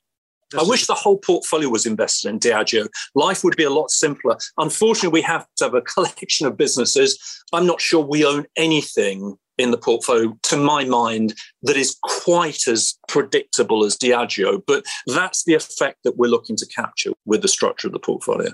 I 0.58 0.64
wish 0.64 0.88
the 0.88 0.94
whole 0.94 1.18
portfolio 1.18 1.68
was 1.68 1.86
invested 1.86 2.30
in 2.30 2.40
Diageo. 2.40 2.88
Life 3.16 3.44
would 3.44 3.58
be 3.58 3.66
a 3.66 3.70
lot 3.70 3.92
simpler. 3.92 4.38
Unfortunately, 4.58 5.10
we 5.10 5.22
have 5.24 5.46
to 5.58 5.66
have 5.66 5.74
a 5.74 5.82
collection 5.94 6.48
of 6.48 6.56
businesses. 6.56 7.44
I'm 7.52 7.66
not 7.66 7.82
sure 7.82 8.04
we 8.04 8.26
own 8.26 8.46
anything 8.56 9.38
in 9.58 9.72
the 9.72 9.78
portfolio, 9.78 10.38
to 10.44 10.58
my 10.58 10.84
mind, 10.84 11.34
that 11.64 11.78
is 11.78 11.98
quite 12.04 12.68
as 12.68 12.98
predictable 13.08 13.84
as 13.84 13.98
Diageo. 13.98 14.62
But 14.66 14.86
that's 15.08 15.44
the 15.44 15.54
effect 15.54 16.00
that 16.04 16.18
we're 16.18 16.28
looking 16.28 16.56
to 16.58 16.66
capture 16.68 17.12
with 17.26 17.42
the 17.42 17.48
structure 17.48 17.88
of 17.88 17.94
the 17.94 18.00
portfolio. 18.00 18.52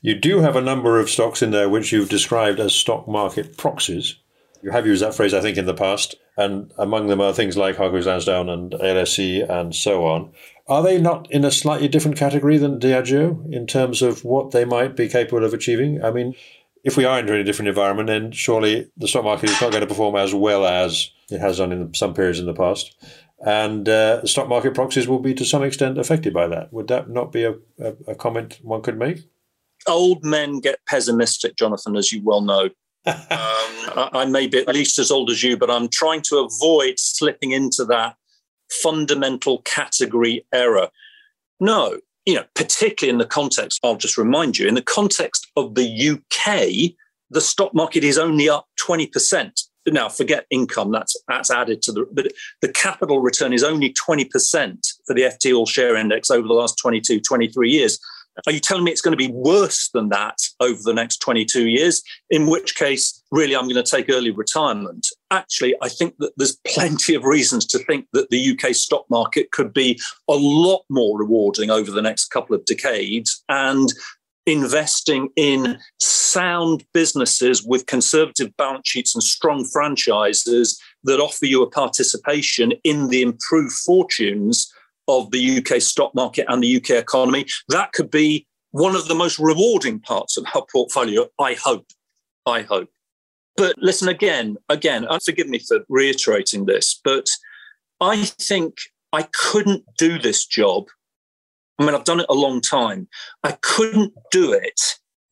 You 0.00 0.14
do 0.14 0.40
have 0.40 0.56
a 0.56 0.60
number 0.60 0.98
of 0.98 1.10
stocks 1.10 1.42
in 1.42 1.50
there 1.50 1.68
which 1.68 1.92
you've 1.92 2.08
described 2.08 2.60
as 2.60 2.74
stock 2.74 3.08
market 3.08 3.56
proxies. 3.56 4.16
You 4.62 4.70
have 4.70 4.86
used 4.86 5.02
that 5.02 5.14
phrase, 5.14 5.34
I 5.34 5.40
think, 5.40 5.56
in 5.56 5.66
the 5.66 5.74
past, 5.74 6.16
and 6.36 6.72
among 6.78 7.06
them 7.06 7.20
are 7.20 7.32
things 7.32 7.56
like 7.56 7.76
Hargreaves 7.76 8.06
Lansdown 8.06 8.48
and 8.48 8.72
LSE 8.72 9.48
and 9.48 9.74
so 9.74 10.04
on. 10.04 10.32
Are 10.66 10.82
they 10.82 11.00
not 11.00 11.30
in 11.30 11.44
a 11.44 11.50
slightly 11.50 11.88
different 11.88 12.16
category 12.16 12.58
than 12.58 12.80
Diageo 12.80 13.52
in 13.52 13.66
terms 13.66 14.02
of 14.02 14.24
what 14.24 14.50
they 14.50 14.64
might 14.64 14.96
be 14.96 15.08
capable 15.08 15.44
of 15.44 15.54
achieving? 15.54 16.04
I 16.04 16.10
mean, 16.10 16.34
if 16.84 16.96
we 16.96 17.04
are 17.04 17.18
entering 17.18 17.40
a 17.40 17.44
different 17.44 17.68
environment, 17.68 18.08
then 18.08 18.32
surely 18.32 18.90
the 18.96 19.08
stock 19.08 19.24
market 19.24 19.50
is 19.50 19.60
not 19.60 19.70
going 19.70 19.82
to 19.82 19.86
perform 19.86 20.16
as 20.16 20.34
well 20.34 20.64
as 20.64 21.10
it 21.30 21.40
has 21.40 21.58
done 21.58 21.72
in 21.72 21.94
some 21.94 22.14
periods 22.14 22.38
in 22.38 22.46
the 22.46 22.54
past. 22.54 22.96
And 23.44 23.88
uh, 23.88 24.24
stock 24.26 24.48
market 24.48 24.74
proxies 24.74 25.06
will 25.06 25.20
be 25.20 25.34
to 25.34 25.44
some 25.44 25.62
extent 25.62 25.98
affected 25.98 26.34
by 26.34 26.48
that. 26.48 26.72
Would 26.72 26.88
that 26.88 27.08
not 27.08 27.30
be 27.32 27.44
a, 27.44 27.52
a, 27.78 27.94
a 28.08 28.14
comment 28.14 28.58
one 28.62 28.82
could 28.82 28.98
make? 28.98 29.28
Old 29.86 30.24
men 30.24 30.60
get 30.60 30.80
pessimistic, 30.86 31.56
Jonathan, 31.56 31.96
as 31.96 32.12
you 32.12 32.20
well 32.24 32.40
know. 32.40 32.64
um, 33.06 33.14
I, 33.30 34.10
I 34.12 34.24
may 34.26 34.48
be 34.48 34.58
at 34.58 34.74
least 34.74 34.98
as 34.98 35.10
old 35.10 35.30
as 35.30 35.42
you, 35.42 35.56
but 35.56 35.70
I'm 35.70 35.88
trying 35.88 36.22
to 36.22 36.38
avoid 36.38 36.98
slipping 36.98 37.52
into 37.52 37.84
that 37.86 38.16
fundamental 38.70 39.62
category 39.62 40.44
error. 40.52 40.88
No, 41.60 41.98
you 42.28 42.34
know, 42.34 42.44
particularly 42.54 43.10
in 43.10 43.16
the 43.16 43.24
context, 43.24 43.80
I'll 43.82 43.96
just 43.96 44.18
remind 44.18 44.58
you, 44.58 44.68
in 44.68 44.74
the 44.74 44.82
context 44.82 45.46
of 45.56 45.74
the 45.76 46.10
UK, 46.10 46.94
the 47.30 47.40
stock 47.40 47.74
market 47.74 48.04
is 48.04 48.18
only 48.18 48.50
up 48.50 48.66
20%. 48.86 49.62
Now, 49.86 50.10
forget 50.10 50.44
income, 50.50 50.92
that's 50.92 51.16
that's 51.26 51.50
added 51.50 51.80
to 51.82 51.92
the 51.92 52.06
but 52.12 52.30
the 52.60 52.68
capital 52.68 53.20
return 53.20 53.54
is 53.54 53.64
only 53.64 53.94
20% 53.94 54.28
for 55.06 55.14
the 55.14 55.22
FT 55.22 55.56
All 55.56 55.64
Share 55.64 55.96
Index 55.96 56.30
over 56.30 56.46
the 56.46 56.52
last 56.52 56.76
22, 56.76 57.20
23 57.20 57.70
years. 57.70 57.98
Are 58.46 58.52
you 58.52 58.60
telling 58.60 58.84
me 58.84 58.90
it's 58.90 59.00
going 59.00 59.16
to 59.16 59.28
be 59.28 59.32
worse 59.32 59.88
than 59.94 60.10
that 60.10 60.36
over 60.60 60.80
the 60.82 60.92
next 60.92 61.22
22 61.22 61.68
years? 61.68 62.02
In 62.28 62.46
which 62.46 62.74
case, 62.74 63.17
really 63.30 63.54
I'm 63.54 63.68
going 63.68 63.82
to 63.82 63.90
take 63.90 64.10
early 64.10 64.30
retirement. 64.30 65.06
Actually, 65.30 65.74
I 65.82 65.88
think 65.88 66.16
that 66.18 66.32
there's 66.36 66.58
plenty 66.66 67.14
of 67.14 67.24
reasons 67.24 67.66
to 67.66 67.78
think 67.80 68.06
that 68.12 68.30
the 68.30 68.52
UK 68.58 68.74
stock 68.74 69.04
market 69.10 69.50
could 69.50 69.72
be 69.72 70.00
a 70.28 70.34
lot 70.34 70.84
more 70.88 71.18
rewarding 71.18 71.70
over 71.70 71.90
the 71.90 72.02
next 72.02 72.26
couple 72.26 72.56
of 72.56 72.64
decades. 72.64 73.42
And 73.48 73.92
investing 74.46 75.28
in 75.36 75.78
sound 76.00 76.84
businesses 76.94 77.62
with 77.62 77.86
conservative 77.86 78.56
balance 78.56 78.88
sheets 78.88 79.14
and 79.14 79.22
strong 79.22 79.64
franchises 79.64 80.80
that 81.04 81.20
offer 81.20 81.44
you 81.44 81.62
a 81.62 81.70
participation 81.70 82.72
in 82.82 83.08
the 83.08 83.20
improved 83.20 83.74
fortunes 83.74 84.72
of 85.06 85.30
the 85.30 85.58
UK 85.58 85.80
stock 85.80 86.14
market 86.14 86.46
and 86.48 86.62
the 86.62 86.76
UK 86.76 86.90
economy. 86.90 87.46
That 87.68 87.92
could 87.92 88.10
be 88.10 88.46
one 88.70 88.94
of 88.94 89.08
the 89.08 89.14
most 89.14 89.38
rewarding 89.38 90.00
parts 90.00 90.36
of 90.36 90.46
our 90.54 90.64
portfolio, 90.70 91.26
I 91.38 91.54
hope. 91.54 91.86
I 92.46 92.62
hope. 92.62 92.90
But 93.58 93.74
listen 93.78 94.08
again, 94.08 94.56
again, 94.68 95.04
and 95.10 95.20
forgive 95.20 95.48
me 95.48 95.58
for 95.58 95.80
reiterating 95.88 96.66
this, 96.66 96.98
but 97.02 97.26
I 98.00 98.22
think 98.24 98.78
I 99.12 99.26
couldn't 99.34 99.84
do 99.98 100.16
this 100.16 100.46
job. 100.46 100.86
I 101.78 101.84
mean, 101.84 101.96
I've 101.96 102.04
done 102.04 102.20
it 102.20 102.26
a 102.28 102.34
long 102.34 102.60
time. 102.60 103.08
I 103.42 103.58
couldn't 103.60 104.14
do 104.30 104.52
it 104.52 104.80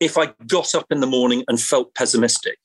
if 0.01 0.17
I 0.17 0.33
got 0.45 0.75
up 0.75 0.87
in 0.91 0.99
the 0.99 1.07
morning 1.07 1.45
and 1.47 1.59
felt 1.59 1.95
pessimistic. 1.95 2.57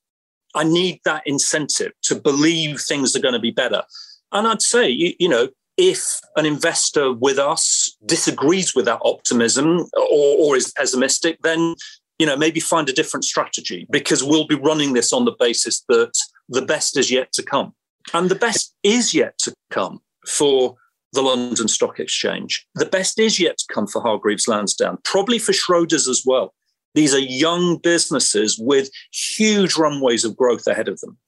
I 0.57 0.65
need 0.65 1.01
that 1.05 1.23
incentive 1.27 1.93
to 2.03 2.17
believe 2.17 2.81
things 2.81 3.15
are 3.15 3.21
going 3.21 3.35
to 3.35 3.41
be 3.41 3.53
better. 3.53 3.85
And 4.33 4.49
I'd 4.49 4.63
say, 4.63 4.89
you, 4.89 5.15
you 5.21 5.29
know, 5.29 5.49
if 5.77 6.21
an 6.37 6.45
investor 6.45 7.13
with 7.13 7.39
us 7.39 7.97
disagrees 8.05 8.75
with 8.75 8.87
that 8.87 9.01
optimism 9.05 9.87
or, 9.97 10.37
or 10.41 10.57
is 10.57 10.73
pessimistic, 10.77 11.39
then 11.43 11.77
you 12.23 12.27
know 12.27 12.37
maybe 12.37 12.61
find 12.61 12.89
a 12.89 12.93
different 12.93 13.25
strategy 13.25 13.85
because 13.91 14.23
we'll 14.23 14.47
be 14.47 14.55
running 14.55 14.93
this 14.93 15.13
on 15.13 15.25
the 15.25 15.35
basis 15.41 15.85
that 15.89 16.13
the 16.49 16.63
best 16.63 16.97
is 16.97 17.11
yet 17.11 17.33
to 17.33 17.43
come, 17.43 17.75
and 18.15 18.29
the 18.29 18.37
best 18.37 18.77
is 18.85 19.13
yet 19.13 19.37
to 19.39 19.53
come 19.73 20.01
for 20.29 20.77
the 21.13 21.21
London 21.21 21.67
Stock 21.67 21.99
Exchange. 21.99 22.65
The 22.77 22.87
best 22.87 23.19
is 23.19 23.41
yet 23.41 23.59
to 23.59 23.65
come 23.75 23.89
for 23.89 24.01
Hargreaves 24.01 24.47
Lansdown, 24.47 24.99
probably 25.03 25.41
for 25.41 25.51
Schroders 25.51 26.09
as 26.09 26.23
well. 26.25 26.55
These 26.95 27.13
are 27.13 27.19
young 27.19 27.79
businesses 27.79 28.57
with 28.57 28.89
huge 29.13 29.77
runways 29.77 30.25
of 30.25 30.37
growth 30.37 30.69
ahead 30.69 30.87
of 30.87 31.01
them. 31.01 31.19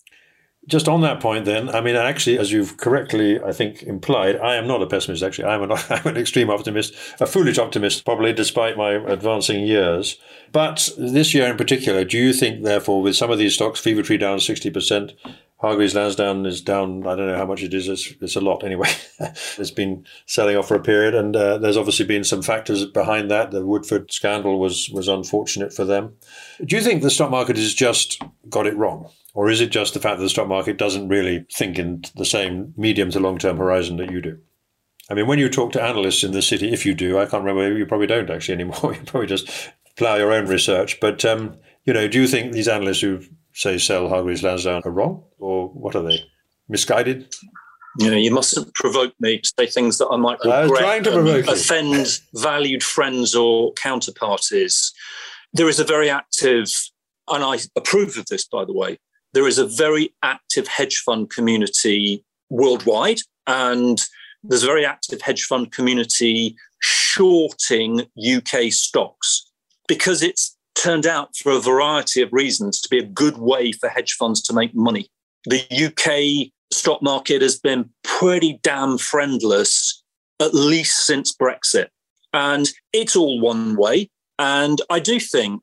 Just 0.66 0.88
on 0.88 1.02
that 1.02 1.20
point, 1.20 1.44
then, 1.44 1.68
I 1.68 1.80
mean, 1.82 1.94
actually, 1.94 2.38
as 2.38 2.50
you've 2.50 2.78
correctly, 2.78 3.42
I 3.42 3.52
think, 3.52 3.82
implied, 3.82 4.36
I 4.36 4.56
am 4.56 4.66
not 4.66 4.82
a 4.82 4.86
pessimist. 4.86 5.22
Actually, 5.22 5.48
I'm 5.48 5.62
an, 5.62 5.72
I'm 5.90 6.06
an 6.06 6.16
extreme 6.16 6.50
optimist, 6.50 6.94
a 7.20 7.26
foolish 7.26 7.58
optimist, 7.58 8.04
probably, 8.04 8.32
despite 8.32 8.76
my 8.76 8.92
advancing 8.92 9.66
years. 9.66 10.18
But 10.52 10.90
this 10.96 11.34
year 11.34 11.48
in 11.48 11.56
particular, 11.56 12.04
do 12.04 12.16
you 12.16 12.32
think, 12.32 12.62
therefore, 12.62 13.02
with 13.02 13.16
some 13.16 13.30
of 13.30 13.38
these 13.38 13.54
stocks, 13.54 13.80
Fever 13.80 14.02
Tree 14.02 14.16
down 14.16 14.38
60%, 14.38 15.12
Hargreaves 15.64 15.94
Lansdown 15.94 16.44
is 16.44 16.60
down, 16.60 17.06
I 17.06 17.16
don't 17.16 17.26
know 17.26 17.38
how 17.38 17.46
much 17.46 17.62
it 17.62 17.72
is, 17.72 17.88
it's, 17.88 18.12
it's 18.20 18.36
a 18.36 18.40
lot 18.40 18.62
anyway. 18.62 18.90
it's 19.18 19.70
been 19.70 20.04
selling 20.26 20.56
off 20.56 20.68
for 20.68 20.74
a 20.74 20.82
period, 20.82 21.14
and 21.14 21.34
uh, 21.34 21.56
there's 21.56 21.78
obviously 21.78 22.04
been 22.04 22.22
some 22.22 22.42
factors 22.42 22.84
behind 22.84 23.30
that. 23.30 23.50
The 23.50 23.64
Woodford 23.64 24.12
scandal 24.12 24.60
was, 24.60 24.90
was 24.90 25.08
unfortunate 25.08 25.72
for 25.72 25.86
them. 25.86 26.16
Do 26.62 26.76
you 26.76 26.82
think 26.82 27.00
the 27.00 27.08
stock 27.08 27.30
market 27.30 27.56
has 27.56 27.72
just 27.72 28.22
got 28.50 28.66
it 28.66 28.76
wrong? 28.76 29.08
Or 29.32 29.48
is 29.48 29.62
it 29.62 29.70
just 29.70 29.94
the 29.94 30.00
fact 30.00 30.18
that 30.18 30.22
the 30.22 30.28
stock 30.28 30.48
market 30.48 30.76
doesn't 30.76 31.08
really 31.08 31.46
think 31.50 31.78
in 31.78 32.04
the 32.14 32.26
same 32.26 32.74
medium 32.76 33.10
to 33.12 33.20
long 33.20 33.38
term 33.38 33.56
horizon 33.56 33.96
that 33.96 34.10
you 34.10 34.20
do? 34.20 34.38
I 35.10 35.14
mean, 35.14 35.26
when 35.26 35.38
you 35.38 35.48
talk 35.48 35.72
to 35.72 35.82
analysts 35.82 36.24
in 36.24 36.32
the 36.32 36.42
city, 36.42 36.74
if 36.74 36.84
you 36.84 36.94
do, 36.94 37.18
I 37.18 37.24
can't 37.24 37.42
remember, 37.42 37.76
you 37.76 37.86
probably 37.86 38.06
don't 38.06 38.30
actually 38.30 38.54
anymore. 38.54 38.94
you 38.94 39.00
probably 39.06 39.28
just 39.28 39.48
plough 39.96 40.16
your 40.16 40.32
own 40.32 40.46
research. 40.46 41.00
But, 41.00 41.24
um, 41.24 41.56
you 41.84 41.94
know, 41.94 42.06
do 42.06 42.20
you 42.20 42.28
think 42.28 42.52
these 42.52 42.68
analysts 42.68 43.00
who 43.00 43.22
say 43.54 43.78
sell 43.78 44.08
Hargreaves 44.08 44.42
Lansdown 44.42 44.82
are 44.84 44.90
wrong? 44.90 45.22
Or 45.38 45.68
what 45.68 45.94
are 45.94 46.02
they? 46.02 46.24
Misguided? 46.68 47.32
You 47.98 48.10
know, 48.10 48.16
you 48.16 48.32
mustn't 48.32 48.74
provoke 48.74 49.14
me 49.20 49.38
to 49.38 49.52
say 49.58 49.66
things 49.66 49.98
that 49.98 50.08
I 50.08 50.16
might 50.16 50.38
regret 50.40 50.58
I 50.58 50.66
was 50.66 50.78
trying 50.78 51.04
to 51.04 51.12
provoke 51.12 51.46
offend 51.46 52.20
valued 52.34 52.82
friends 52.82 53.34
or 53.34 53.72
counterparties. 53.74 54.92
There 55.52 55.68
is 55.68 55.78
a 55.78 55.84
very 55.84 56.10
active, 56.10 56.68
and 57.28 57.44
I 57.44 57.58
approve 57.76 58.16
of 58.16 58.26
this, 58.26 58.46
by 58.46 58.64
the 58.64 58.72
way, 58.72 58.98
there 59.32 59.46
is 59.46 59.58
a 59.58 59.66
very 59.66 60.12
active 60.22 60.66
hedge 60.66 60.98
fund 60.98 61.30
community 61.30 62.24
worldwide, 62.50 63.20
and 63.46 64.00
there's 64.42 64.64
a 64.64 64.66
very 64.66 64.84
active 64.84 65.20
hedge 65.20 65.44
fund 65.44 65.70
community 65.70 66.56
shorting 66.80 68.02
UK 68.18 68.72
stocks 68.72 69.50
because 69.86 70.22
it's 70.22 70.56
turned 70.74 71.06
out 71.06 71.36
for 71.36 71.52
a 71.52 71.60
variety 71.60 72.20
of 72.22 72.32
reasons 72.32 72.80
to 72.80 72.88
be 72.88 72.98
a 72.98 73.06
good 73.06 73.38
way 73.38 73.72
for 73.72 73.88
hedge 73.88 74.12
funds 74.12 74.42
to 74.42 74.52
make 74.52 74.74
money. 74.74 75.08
The 75.46 75.64
UK 75.70 76.52
stock 76.72 77.02
market 77.02 77.42
has 77.42 77.58
been 77.58 77.90
pretty 78.02 78.58
damn 78.62 78.98
friendless, 78.98 80.02
at 80.40 80.54
least 80.54 81.06
since 81.06 81.34
Brexit. 81.34 81.88
And 82.32 82.68
it's 82.92 83.16
all 83.16 83.40
one 83.40 83.76
way. 83.76 84.10
And 84.38 84.80
I 84.90 84.98
do 84.98 85.20
think, 85.20 85.62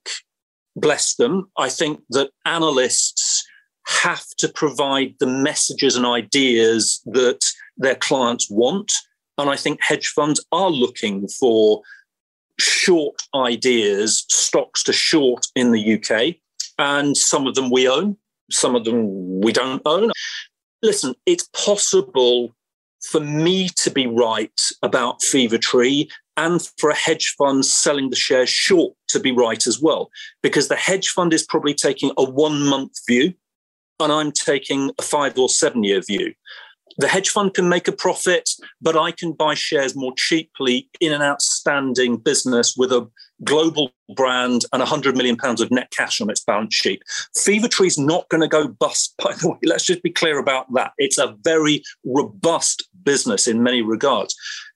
bless 0.75 1.15
them, 1.15 1.51
I 1.57 1.69
think 1.69 2.01
that 2.11 2.31
analysts 2.45 3.45
have 3.87 4.25
to 4.37 4.47
provide 4.47 5.15
the 5.19 5.27
messages 5.27 5.95
and 5.95 6.05
ideas 6.05 7.01
that 7.05 7.39
their 7.77 7.95
clients 7.95 8.49
want. 8.49 8.91
And 9.37 9.49
I 9.49 9.55
think 9.55 9.79
hedge 9.81 10.07
funds 10.07 10.43
are 10.51 10.69
looking 10.69 11.27
for 11.27 11.81
short 12.61 13.21
ideas, 13.35 14.25
stocks 14.29 14.83
to 14.83 14.93
short 14.93 15.47
in 15.55 15.71
the 15.71 15.93
UK. 15.95 16.35
And 16.77 17.15
some 17.15 17.47
of 17.47 17.55
them 17.55 17.69
we 17.69 17.87
own, 17.87 18.17
some 18.49 18.75
of 18.75 18.85
them 18.85 19.41
we 19.41 19.51
don't 19.51 19.81
own. 19.85 20.11
Listen, 20.81 21.13
it's 21.25 21.47
possible 21.53 22.55
for 23.03 23.19
me 23.19 23.69
to 23.77 23.91
be 23.91 24.07
right 24.07 24.61
about 24.83 25.21
Fever 25.23 25.57
Tree 25.57 26.09
and 26.37 26.61
for 26.77 26.89
a 26.89 26.95
hedge 26.95 27.35
fund 27.37 27.65
selling 27.65 28.09
the 28.09 28.15
shares 28.15 28.49
short 28.49 28.93
to 29.09 29.19
be 29.19 29.31
right 29.31 29.67
as 29.67 29.81
well, 29.81 30.09
because 30.41 30.67
the 30.67 30.75
hedge 30.75 31.09
fund 31.09 31.33
is 31.33 31.45
probably 31.45 31.73
taking 31.73 32.11
a 32.17 32.23
one 32.23 32.61
month 32.67 32.93
view 33.07 33.33
and 33.99 34.11
I'm 34.11 34.31
taking 34.31 34.91
a 34.97 35.01
five 35.01 35.37
or 35.37 35.49
seven 35.49 35.83
year 35.83 36.01
view. 36.01 36.33
The 37.01 37.07
hedge 37.07 37.29
fund 37.29 37.55
can 37.55 37.67
make 37.67 37.87
a 37.87 37.91
profit, 37.91 38.47
but 38.79 38.95
I 38.95 39.09
can 39.09 39.33
buy 39.33 39.55
shares 39.55 39.95
more 39.95 40.13
cheaply 40.15 40.87
in 40.99 41.11
an 41.11 41.23
outstanding 41.23 42.17
business 42.17 42.75
with 42.77 42.91
a 42.91 43.09
global 43.43 43.91
brand 44.15 44.65
and 44.71 44.81
100 44.81 45.17
million 45.17 45.35
pounds 45.35 45.61
of 45.61 45.71
net 45.71 45.89
cash 45.89 46.21
on 46.21 46.29
its 46.29 46.43
balance 46.43 46.75
sheet. 46.75 47.01
Fever 47.35 47.69
is 47.83 47.97
not 47.97 48.29
going 48.29 48.41
to 48.41 48.47
go 48.47 48.67
bust, 48.67 49.15
by 49.23 49.33
the 49.33 49.49
way. 49.49 49.57
Let's 49.63 49.85
just 49.85 50.03
be 50.03 50.11
clear 50.11 50.37
about 50.37 50.71
that. 50.75 50.91
It's 50.99 51.17
a 51.17 51.35
very 51.43 51.81
robust 52.05 52.87
business 53.03 53.47
in 53.47 53.63
many 53.63 53.81
regards. 53.81 54.35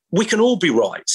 We 0.09 0.25
can 0.25 0.39
all 0.39 0.57
be 0.57 0.71
right. 0.71 1.11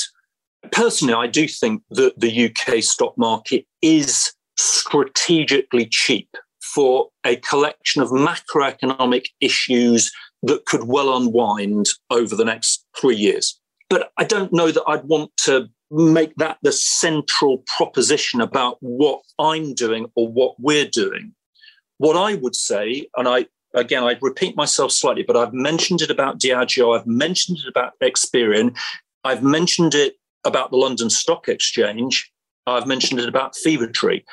Personally, 0.70 1.14
I 1.14 1.26
do 1.26 1.48
think 1.48 1.82
that 1.90 2.20
the 2.20 2.52
UK 2.54 2.84
stock 2.84 3.18
market 3.18 3.66
is 3.82 4.32
strategically 4.56 5.88
cheap 5.90 6.28
for 6.72 7.08
a 7.26 7.34
collection 7.36 8.00
of 8.00 8.10
macroeconomic 8.10 9.24
issues 9.40 10.12
that 10.42 10.66
could 10.66 10.84
well 10.84 11.16
unwind 11.16 11.86
over 12.10 12.34
the 12.34 12.44
next 12.44 12.84
three 12.98 13.16
years. 13.16 13.60
But 13.88 14.12
I 14.16 14.24
don't 14.24 14.52
know 14.52 14.70
that 14.70 14.84
I'd 14.86 15.04
want 15.04 15.36
to 15.38 15.68
make 15.90 16.34
that 16.36 16.58
the 16.62 16.72
central 16.72 17.64
proposition 17.76 18.40
about 18.40 18.76
what 18.80 19.22
I'm 19.38 19.74
doing 19.74 20.06
or 20.14 20.28
what 20.28 20.54
we're 20.58 20.86
doing. 20.86 21.34
What 21.98 22.16
I 22.16 22.36
would 22.36 22.54
say, 22.54 23.08
and 23.16 23.28
I 23.28 23.46
again 23.74 24.04
I'd 24.04 24.22
repeat 24.22 24.56
myself 24.56 24.92
slightly, 24.92 25.24
but 25.24 25.36
I've 25.36 25.52
mentioned 25.52 26.00
it 26.00 26.10
about 26.10 26.38
Diageo, 26.38 26.98
I've 26.98 27.06
mentioned 27.06 27.58
it 27.58 27.68
about 27.68 27.92
Experian, 28.02 28.76
I've 29.24 29.42
mentioned 29.42 29.94
it 29.94 30.14
about 30.44 30.70
the 30.70 30.76
London 30.76 31.10
Stock 31.10 31.48
Exchange, 31.48 32.32
I've 32.66 32.86
mentioned 32.86 33.20
it 33.20 33.28
about 33.28 33.56
Fever 33.56 33.86
Tree. 33.86 34.24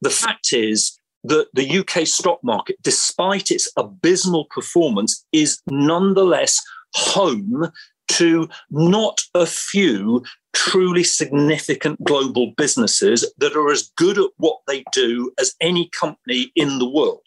The 0.00 0.10
fact 0.10 0.52
is 0.52 0.98
that 1.24 1.48
the 1.54 1.78
UK 1.78 2.06
stock 2.06 2.42
market, 2.42 2.76
despite 2.82 3.50
its 3.50 3.70
abysmal 3.76 4.46
performance, 4.46 5.24
is 5.32 5.60
nonetheless 5.68 6.60
home 6.94 7.70
to 8.08 8.48
not 8.70 9.22
a 9.34 9.46
few 9.46 10.22
truly 10.52 11.02
significant 11.02 12.02
global 12.04 12.52
businesses 12.56 13.32
that 13.38 13.56
are 13.56 13.70
as 13.70 13.90
good 13.96 14.18
at 14.18 14.30
what 14.36 14.58
they 14.66 14.84
do 14.92 15.32
as 15.40 15.54
any 15.60 15.88
company 15.98 16.52
in 16.54 16.78
the 16.78 16.88
world. 16.88 17.26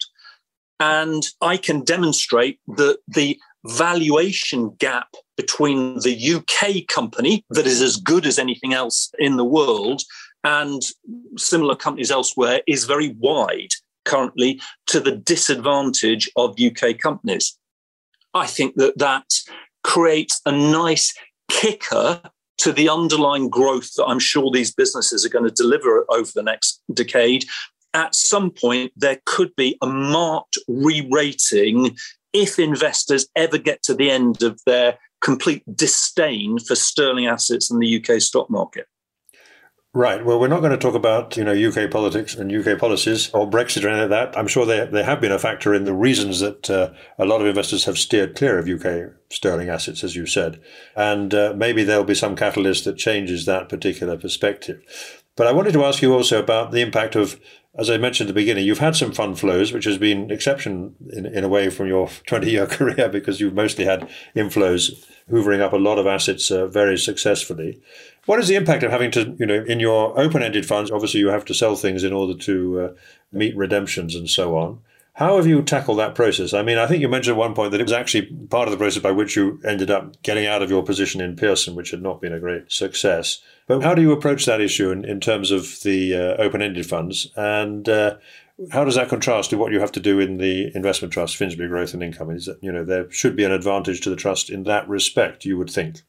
And 0.80 1.24
I 1.42 1.58
can 1.58 1.84
demonstrate 1.84 2.60
that 2.68 3.00
the 3.08 3.40
valuation 3.66 4.76
gap 4.78 5.08
between 5.38 6.00
the 6.02 6.36
UK 6.36 6.88
company 6.88 7.44
that 7.50 7.66
is 7.66 7.82
as 7.82 7.98
good 7.98 8.26
as 8.26 8.38
anything 8.38 8.74
else 8.74 9.10
in 9.18 9.38
the 9.38 9.46
world 9.46 10.04
and 10.44 10.84
similar 11.38 11.76
companies 11.76 12.12
elsewhere 12.12 12.62
is 12.68 12.86
very 12.86 13.10
wide 13.18 13.72
currently 14.06 14.62
to 14.88 15.00
the 15.00 15.12
disadvantage 15.12 16.30
of 16.36 16.60
UK 16.60 16.98
companies. 16.98 17.58
I 18.34 18.48
think 18.48 18.76
that 18.76 18.98
that 18.98 19.26
creates 19.84 20.42
a 20.46 20.52
nice 20.52 21.14
kicker 21.50 22.22
to 22.58 22.72
the 22.72 22.90
underlying 22.90 23.50
growth 23.50 23.94
that 23.96 24.06
I'm 24.06 24.20
sure 24.20 24.50
these 24.50 24.74
businesses 24.74 25.26
are 25.26 25.30
going 25.30 25.46
to 25.46 25.52
deliver 25.52 26.06
over 26.10 26.32
the 26.34 26.44
next 26.44 26.82
decade. 26.94 27.46
at 27.94 28.14
some 28.14 28.52
point 28.52 28.92
there 28.98 29.22
could 29.26 29.56
be 29.56 29.78
a 29.82 29.88
marked 29.88 30.58
re 30.68 31.08
rating 31.12 31.96
if 32.34 32.60
investors 32.60 33.28
ever 33.36 33.58
get 33.58 33.82
to 33.84 33.94
the 33.94 34.12
end 34.12 34.44
of 34.44 34.60
their 34.66 34.98
complete 35.22 35.64
disdain 35.76 36.60
for 36.60 36.76
sterling 36.76 37.28
assets 37.28 37.72
in 37.72 37.80
the 37.80 37.92
UK 37.98 38.22
stock 38.22 38.50
market. 38.50 38.86
Right. 39.96 40.26
Well, 40.26 40.42
we're 40.42 40.50
not 40.50 40.60
going 40.60 40.74
to 40.74 40.78
talk 40.78 40.94
about 40.94 41.38
you 41.38 41.46
know 41.46 41.54
UK 41.54 41.90
politics 41.90 42.36
and 42.36 42.52
UK 42.52 42.78
policies 42.78 43.30
or 43.34 43.50
Brexit 43.50 43.86
or 43.86 43.88
any 43.88 44.04
of 44.04 44.10
that. 44.10 44.38
I'm 44.38 44.46
sure 44.46 44.66
they 44.66 44.86
they 44.86 45.04
have 45.04 45.22
been 45.22 45.32
a 45.32 45.40
factor 45.40 45.74
in 45.74 45.86
the 45.86 45.94
reasons 45.94 46.42
that 46.42 46.70
uh, 46.70 46.92
a 47.18 47.24
lot 47.24 47.40
of 47.40 47.48
investors 47.48 47.86
have 47.86 47.98
steered 47.98 48.36
clear 48.36 48.60
of 48.60 48.68
UK 48.68 49.14
sterling 49.30 49.70
assets, 49.70 50.04
as 50.04 50.14
you 50.14 50.26
said, 50.26 50.62
and 50.98 51.34
uh, 51.34 51.54
maybe 51.56 51.86
there'll 51.86 52.04
be 52.04 52.14
some 52.14 52.36
catalyst 52.36 52.84
that 52.84 52.98
changes 52.98 53.46
that 53.46 53.70
particular 53.70 54.18
perspective. 54.18 54.84
But 55.38 55.48
I 55.48 55.54
wanted 55.54 55.72
to 55.74 55.86
ask 55.86 56.02
you 56.02 56.14
also 56.14 56.40
about 56.40 56.72
the 56.72 56.82
impact 56.82 57.16
of 57.16 57.40
as 57.78 57.90
I 57.90 57.98
mentioned 57.98 58.30
at 58.30 58.34
the 58.34 58.42
beginning, 58.42 58.66
you've 58.66 58.80
had 58.80 58.96
some 58.96 59.12
fund 59.12 59.38
flows, 59.38 59.74
which 59.74 59.86
has 59.86 59.98
been 59.98 60.32
exception 60.32 60.96
in, 61.12 61.26
in 61.26 61.44
a 61.44 61.50
way 61.50 61.70
from 61.70 61.88
your 61.88 62.10
20 62.26 62.50
year 62.50 62.66
career 62.68 63.10
because 63.10 63.40
you've 63.40 63.54
mostly 63.54 63.86
had 63.86 64.10
inflows 64.36 65.06
hoovering 65.30 65.60
up 65.60 65.74
a 65.74 65.78
lot 65.78 65.98
of 65.98 66.08
assets 66.08 66.52
uh, 66.52 66.68
very 66.68 66.98
successfully. 66.98 67.82
What 68.26 68.40
is 68.40 68.48
the 68.48 68.56
impact 68.56 68.84
of 68.84 68.92
having 68.92 69.12
to, 69.12 69.36
you 69.40 69.46
know, 69.46 69.64
in 69.68 69.80
your 69.80 70.18
open 70.20 70.44
ended 70.44 70.66
funds, 70.66 70.92
obviously 70.92 71.20
you 71.20 71.30
have 71.30 71.46
to 71.46 71.54
sell 71.54 71.76
things 71.76 72.04
in 72.04 72.14
order 72.14 72.38
to 72.44 72.80
uh, 72.80 72.90
meet 73.32 73.56
redemptions 73.58 74.16
and 74.16 74.30
so 74.30 74.58
on. 74.58 74.80
How 75.14 75.38
have 75.38 75.48
you 75.48 75.64
tackled 75.64 76.00
that 76.00 76.14
process? 76.14 76.54
I 76.54 76.62
mean, 76.62 76.78
I 76.78 76.88
think 76.88 77.02
you 77.02 77.08
mentioned 77.08 77.36
at 77.36 77.40
one 77.40 77.56
point 77.56 77.72
that 77.72 77.80
it 77.80 77.86
was 77.86 77.94
actually 77.94 78.26
part 78.50 78.68
of 78.68 78.74
the 78.74 78.78
process 78.78 79.02
by 79.02 79.12
which 79.12 79.36
you 79.36 79.62
ended 79.66 79.90
up 79.90 80.22
getting 80.24 80.46
out 80.46 80.62
of 80.62 80.70
your 80.70 80.84
position 80.84 81.22
in 81.22 81.38
Pearson, 81.38 81.74
which 81.74 81.92
had 81.92 82.02
not 82.02 82.20
been 82.20 82.34
a 82.34 82.40
great 82.40 82.72
success. 82.72 83.42
But 83.68 83.82
how 83.82 83.96
do 83.96 84.02
you 84.02 84.12
approach 84.12 84.46
that 84.46 84.62
issue 84.62 84.92
in, 84.92 85.06
in 85.06 85.20
terms 85.20 85.52
of 85.52 85.82
the 85.82 86.16
uh, 86.16 86.42
open 86.42 86.62
ended 86.62 86.86
funds? 86.86 87.32
And 87.36 87.90
uh, 87.90 88.18
how 88.72 88.86
does 88.86 88.96
that 88.96 89.10
contrast 89.10 89.50
to 89.50 89.58
what 89.58 89.72
you 89.72 89.80
have 89.80 89.92
to 89.94 90.00
do 90.00 90.20
in 90.20 90.38
the 90.38 90.72
investment 90.76 91.14
trust, 91.14 91.36
Finsbury 91.36 91.68
Growth 91.68 91.94
and 91.94 92.04
Income? 92.04 92.32
Is 92.32 92.46
that, 92.46 92.60
you 92.62 92.72
know, 92.72 92.86
there 92.86 93.10
should 93.12 93.36
be 93.36 93.44
an 93.44 93.52
advantage 93.52 94.02
to 94.02 94.10
the 94.10 94.16
trust 94.16 94.50
in 94.50 94.64
that 94.64 94.88
respect, 94.88 95.46
you 95.46 95.58
would 95.58 95.70
think. 95.70 96.02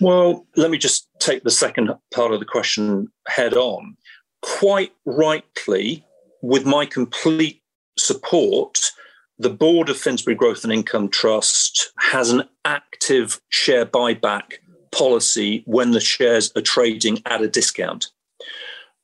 Well, 0.00 0.46
let 0.56 0.70
me 0.70 0.78
just 0.78 1.08
take 1.20 1.44
the 1.44 1.50
second 1.50 1.90
part 2.12 2.32
of 2.32 2.40
the 2.40 2.46
question 2.46 3.08
head 3.28 3.54
on. 3.54 3.96
Quite 4.42 4.92
rightly, 5.04 6.04
with 6.42 6.66
my 6.66 6.84
complete 6.84 7.62
support, 7.96 8.90
the 9.38 9.50
board 9.50 9.88
of 9.88 9.96
Finsbury 9.96 10.34
Growth 10.34 10.64
and 10.64 10.72
Income 10.72 11.10
Trust 11.10 11.92
has 11.98 12.30
an 12.30 12.44
active 12.64 13.40
share 13.50 13.86
buyback 13.86 14.54
policy 14.94 15.62
when 15.66 15.90
the 15.90 16.00
shares 16.00 16.52
are 16.56 16.62
trading 16.62 17.20
at 17.26 17.42
a 17.42 17.48
discount. 17.48 18.06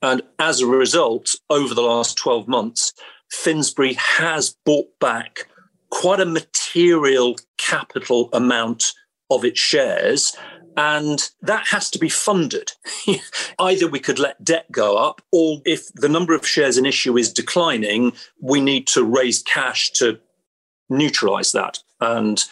And 0.03 0.23
as 0.39 0.61
a 0.61 0.67
result, 0.67 1.35
over 1.51 1.75
the 1.75 1.83
last 1.83 2.17
12 2.17 2.49
months, 2.49 2.93
Finsbury 3.31 3.95
has 3.95 4.57
bought 4.65 4.99
back 4.99 5.49
quite 5.91 6.21
a 6.21 6.27
material 6.27 7.37
capital 7.59 8.31
amount 8.33 8.93
of 9.31 9.45
its 9.45 9.61
shares. 9.61 10.37
And 10.77 11.29
that 11.43 11.67
has 11.69 11.91
to 11.91 11.99
be 11.99 12.09
funded. 12.09 12.73
Either 13.59 13.89
we 13.89 14.01
could 14.01 14.19
let 14.19 14.43
debt 14.43 14.71
go 14.73 14.97
up, 14.97 15.21
or 15.33 15.61
if 15.67 15.93
the 15.95 16.09
number 16.09 16.35
of 16.35 16.47
shares 16.47 16.79
in 16.79 16.87
issue 16.87 17.19
is 17.19 17.33
declining, 17.33 18.13
we 18.41 18.61
need 18.61 18.87
to 18.89 19.05
raise 19.05 19.43
cash 19.43 19.91
to 19.93 20.19
neutralize 20.89 21.53
that. 21.53 21.79
And 22.01 22.43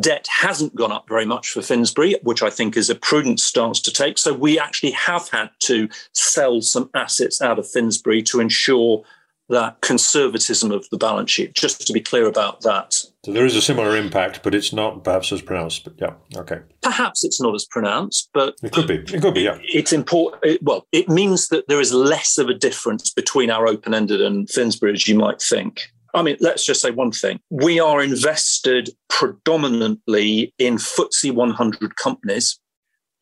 debt 0.00 0.26
hasn't 0.28 0.74
gone 0.74 0.92
up 0.92 1.08
very 1.08 1.26
much 1.26 1.50
for 1.50 1.62
Finsbury, 1.62 2.16
which 2.22 2.42
I 2.42 2.50
think 2.50 2.76
is 2.76 2.90
a 2.90 2.94
prudent 2.94 3.40
stance 3.40 3.80
to 3.82 3.92
take. 3.92 4.18
So 4.18 4.32
we 4.32 4.58
actually 4.58 4.92
have 4.92 5.28
had 5.28 5.50
to 5.60 5.88
sell 6.12 6.60
some 6.60 6.90
assets 6.94 7.40
out 7.40 7.58
of 7.58 7.68
Finsbury 7.68 8.22
to 8.24 8.40
ensure 8.40 9.04
that 9.50 9.80
conservatism 9.80 10.70
of 10.70 10.86
the 10.90 10.98
balance 10.98 11.30
sheet, 11.30 11.54
just 11.54 11.86
to 11.86 11.92
be 11.92 12.00
clear 12.00 12.26
about 12.26 12.60
that. 12.60 12.92
So 13.24 13.32
there 13.32 13.46
is 13.46 13.56
a 13.56 13.62
similar 13.62 13.96
impact, 13.96 14.42
but 14.42 14.54
it's 14.54 14.74
not 14.74 15.04
perhaps 15.04 15.32
as 15.32 15.40
pronounced. 15.40 15.84
But 15.84 15.94
yeah, 15.98 16.12
okay. 16.36 16.60
Perhaps 16.82 17.24
it's 17.24 17.40
not 17.40 17.54
as 17.54 17.64
pronounced, 17.64 18.28
but 18.34 18.56
it 18.62 18.72
could 18.72 18.86
be. 18.86 18.96
It 18.96 19.22
could 19.22 19.34
be. 19.34 19.42
Yeah. 19.42 19.58
It's 19.62 19.92
important. 19.92 20.44
It, 20.44 20.62
well, 20.62 20.86
it 20.92 21.08
means 21.08 21.48
that 21.48 21.66
there 21.66 21.80
is 21.80 21.94
less 21.94 22.36
of 22.36 22.48
a 22.48 22.54
difference 22.54 23.10
between 23.10 23.50
our 23.50 23.66
open-ended 23.66 24.20
and 24.20 24.50
Finsbury, 24.50 24.92
as 24.92 25.08
you 25.08 25.14
might 25.14 25.40
think. 25.40 25.90
I 26.14 26.22
mean, 26.22 26.36
let's 26.40 26.64
just 26.64 26.80
say 26.80 26.90
one 26.90 27.12
thing. 27.12 27.40
We 27.50 27.80
are 27.80 28.02
invested 28.02 28.90
predominantly 29.08 30.54
in 30.58 30.76
FTSE 30.76 31.32
100 31.32 31.96
companies, 31.96 32.58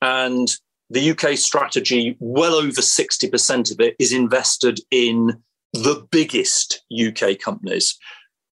and 0.00 0.48
the 0.90 1.10
UK 1.10 1.36
strategy, 1.36 2.16
well 2.20 2.54
over 2.54 2.80
60% 2.80 3.72
of 3.72 3.80
it 3.80 3.96
is 3.98 4.12
invested 4.12 4.80
in 4.90 5.42
the 5.72 6.06
biggest 6.10 6.84
UK 6.96 7.38
companies. 7.38 7.98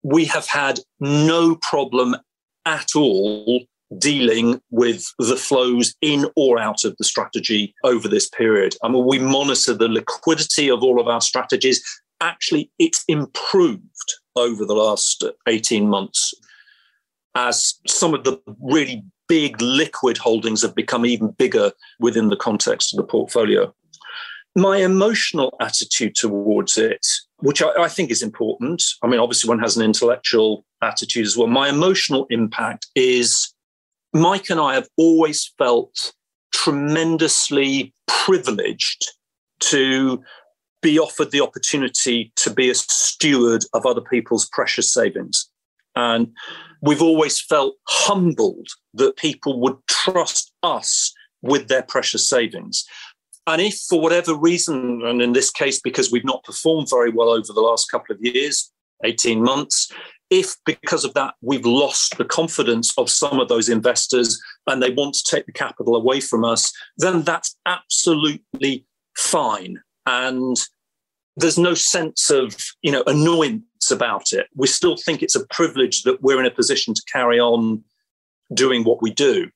We 0.01 0.25
have 0.25 0.47
had 0.47 0.79
no 0.99 1.55
problem 1.55 2.15
at 2.65 2.95
all 2.95 3.63
dealing 3.99 4.59
with 4.71 5.05
the 5.19 5.35
flows 5.35 5.93
in 6.01 6.25
or 6.35 6.59
out 6.59 6.83
of 6.83 6.95
the 6.97 7.03
strategy 7.03 7.75
over 7.83 8.07
this 8.07 8.27
period. 8.29 8.75
I 8.83 8.87
mean, 8.87 9.05
we 9.05 9.19
monitor 9.19 9.73
the 9.73 9.87
liquidity 9.87 10.69
of 10.69 10.81
all 10.81 10.99
of 10.99 11.07
our 11.07 11.21
strategies. 11.21 11.83
Actually, 12.19 12.71
it's 12.79 13.03
improved 13.07 14.13
over 14.35 14.65
the 14.65 14.75
last 14.75 15.23
18 15.47 15.87
months 15.87 16.33
as 17.35 17.75
some 17.87 18.13
of 18.13 18.23
the 18.23 18.39
really 18.61 19.03
big 19.27 19.59
liquid 19.61 20.17
holdings 20.17 20.61
have 20.61 20.75
become 20.75 21.05
even 21.05 21.31
bigger 21.31 21.71
within 21.99 22.29
the 22.29 22.35
context 22.35 22.93
of 22.93 22.97
the 22.97 23.03
portfolio 23.03 23.73
my 24.55 24.77
emotional 24.77 25.55
attitude 25.59 26.15
towards 26.15 26.77
it, 26.77 27.05
which 27.37 27.61
I, 27.61 27.83
I, 27.83 27.87
think 27.87 28.11
is 28.11 28.21
important. 28.21 28.83
I 29.01 29.07
mean, 29.07 29.19
obviously, 29.19 29.47
one 29.47 29.59
has 29.59 29.75
an 29.75 29.83
intellectual 29.83 30.65
attitude 30.81 31.25
as 31.25 31.35
well. 31.35 31.47
My 31.47 31.69
emotional 31.69 32.27
impact 32.29 32.87
is 32.95 33.53
Mike 34.13 34.49
and 34.49 34.59
I 34.59 34.75
have 34.75 34.87
always 34.97 35.51
felt 35.57 36.13
tremendously 36.51 37.93
privileged 38.07 39.11
to 39.59 40.23
be 40.83 40.99
offered 40.99 41.31
the 41.31 41.41
opportunity 41.41 42.31
to 42.35 42.53
be 42.53 42.69
a 42.69 42.75
steward 42.75 43.65
of 43.73 43.87
other 43.87 44.01
people's 44.01 44.47
precious 44.51 44.93
savings. 44.93 45.49
And 45.95 46.31
we've 46.81 47.01
always 47.01 47.39
felt 47.39 47.75
humbled 47.87 48.67
that 48.93 49.17
people 49.17 49.59
would 49.61 49.77
trust 49.89 50.51
us 50.61 51.11
with 51.41 51.67
their 51.67 51.83
precious 51.83 52.27
savings. 52.27 52.85
And 53.47 53.61
if 53.61 53.79
for 53.89 53.99
whatever 53.99 54.35
reason, 54.35 55.01
and 55.03 55.21
in 55.21 55.33
this 55.33 55.49
case, 55.49 55.79
because 55.81 56.11
we've 56.11 56.23
not 56.25 56.43
performed 56.43 56.87
very 56.89 57.09
well 57.09 57.29
over 57.29 57.51
the 57.51 57.61
last 57.61 57.89
couple 57.89 58.15
of 58.15 58.21
years, 58.21 58.71
18 59.03 59.41
months, 59.43 59.91
if 60.29 60.55
because 60.65 61.03
of 61.03 61.13
that 61.13 61.35
we've 61.41 61.65
lost 61.65 62.17
the 62.17 62.25
confidence 62.25 62.93
of 62.97 63.09
some 63.09 63.39
of 63.39 63.49
those 63.49 63.69
investors 63.69 64.41
and 64.67 64.81
they 64.81 64.91
want 64.91 65.13
to 65.13 65.23
take 65.23 65.45
the 65.45 65.51
capital 65.51 65.95
away 65.95 66.19
from 66.19 66.43
us, 66.45 66.71
then 66.97 67.21
that's 67.23 67.55
absolutely 67.65 68.85
fine. 69.17 69.79
And 70.05 70.57
there's 71.35 71.57
no 71.57 71.73
sense 71.73 72.29
of 72.29 72.55
you 72.81 72.91
know 72.91 73.03
annoyance 73.07 73.91
about 73.91 74.33
it. 74.33 74.47
We 74.55 74.67
still 74.67 74.97
think 74.97 75.21
it's 75.21 75.35
a 75.35 75.47
privilege 75.47 76.03
that 76.03 76.21
we're 76.21 76.39
in 76.39 76.45
a 76.45 76.51
position 76.51 76.93
to 76.93 77.01
carry 77.11 77.39
on 77.39 77.83
doing 78.53 78.83
what 78.83 79.01
we 79.01 79.11
do. 79.11 79.49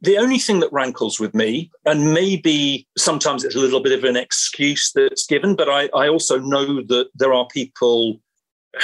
The 0.00 0.16
only 0.16 0.38
thing 0.38 0.60
that 0.60 0.72
rankles 0.72 1.18
with 1.18 1.34
me, 1.34 1.70
and 1.84 2.14
maybe 2.14 2.86
sometimes 2.96 3.44
it's 3.44 3.56
a 3.56 3.60
little 3.60 3.80
bit 3.80 3.96
of 3.96 4.04
an 4.04 4.16
excuse 4.16 4.92
that's 4.92 5.26
given, 5.26 5.56
but 5.56 5.68
I, 5.68 5.88
I 5.94 6.08
also 6.08 6.38
know 6.38 6.82
that 6.82 7.08
there 7.14 7.32
are 7.32 7.46
people 7.48 8.20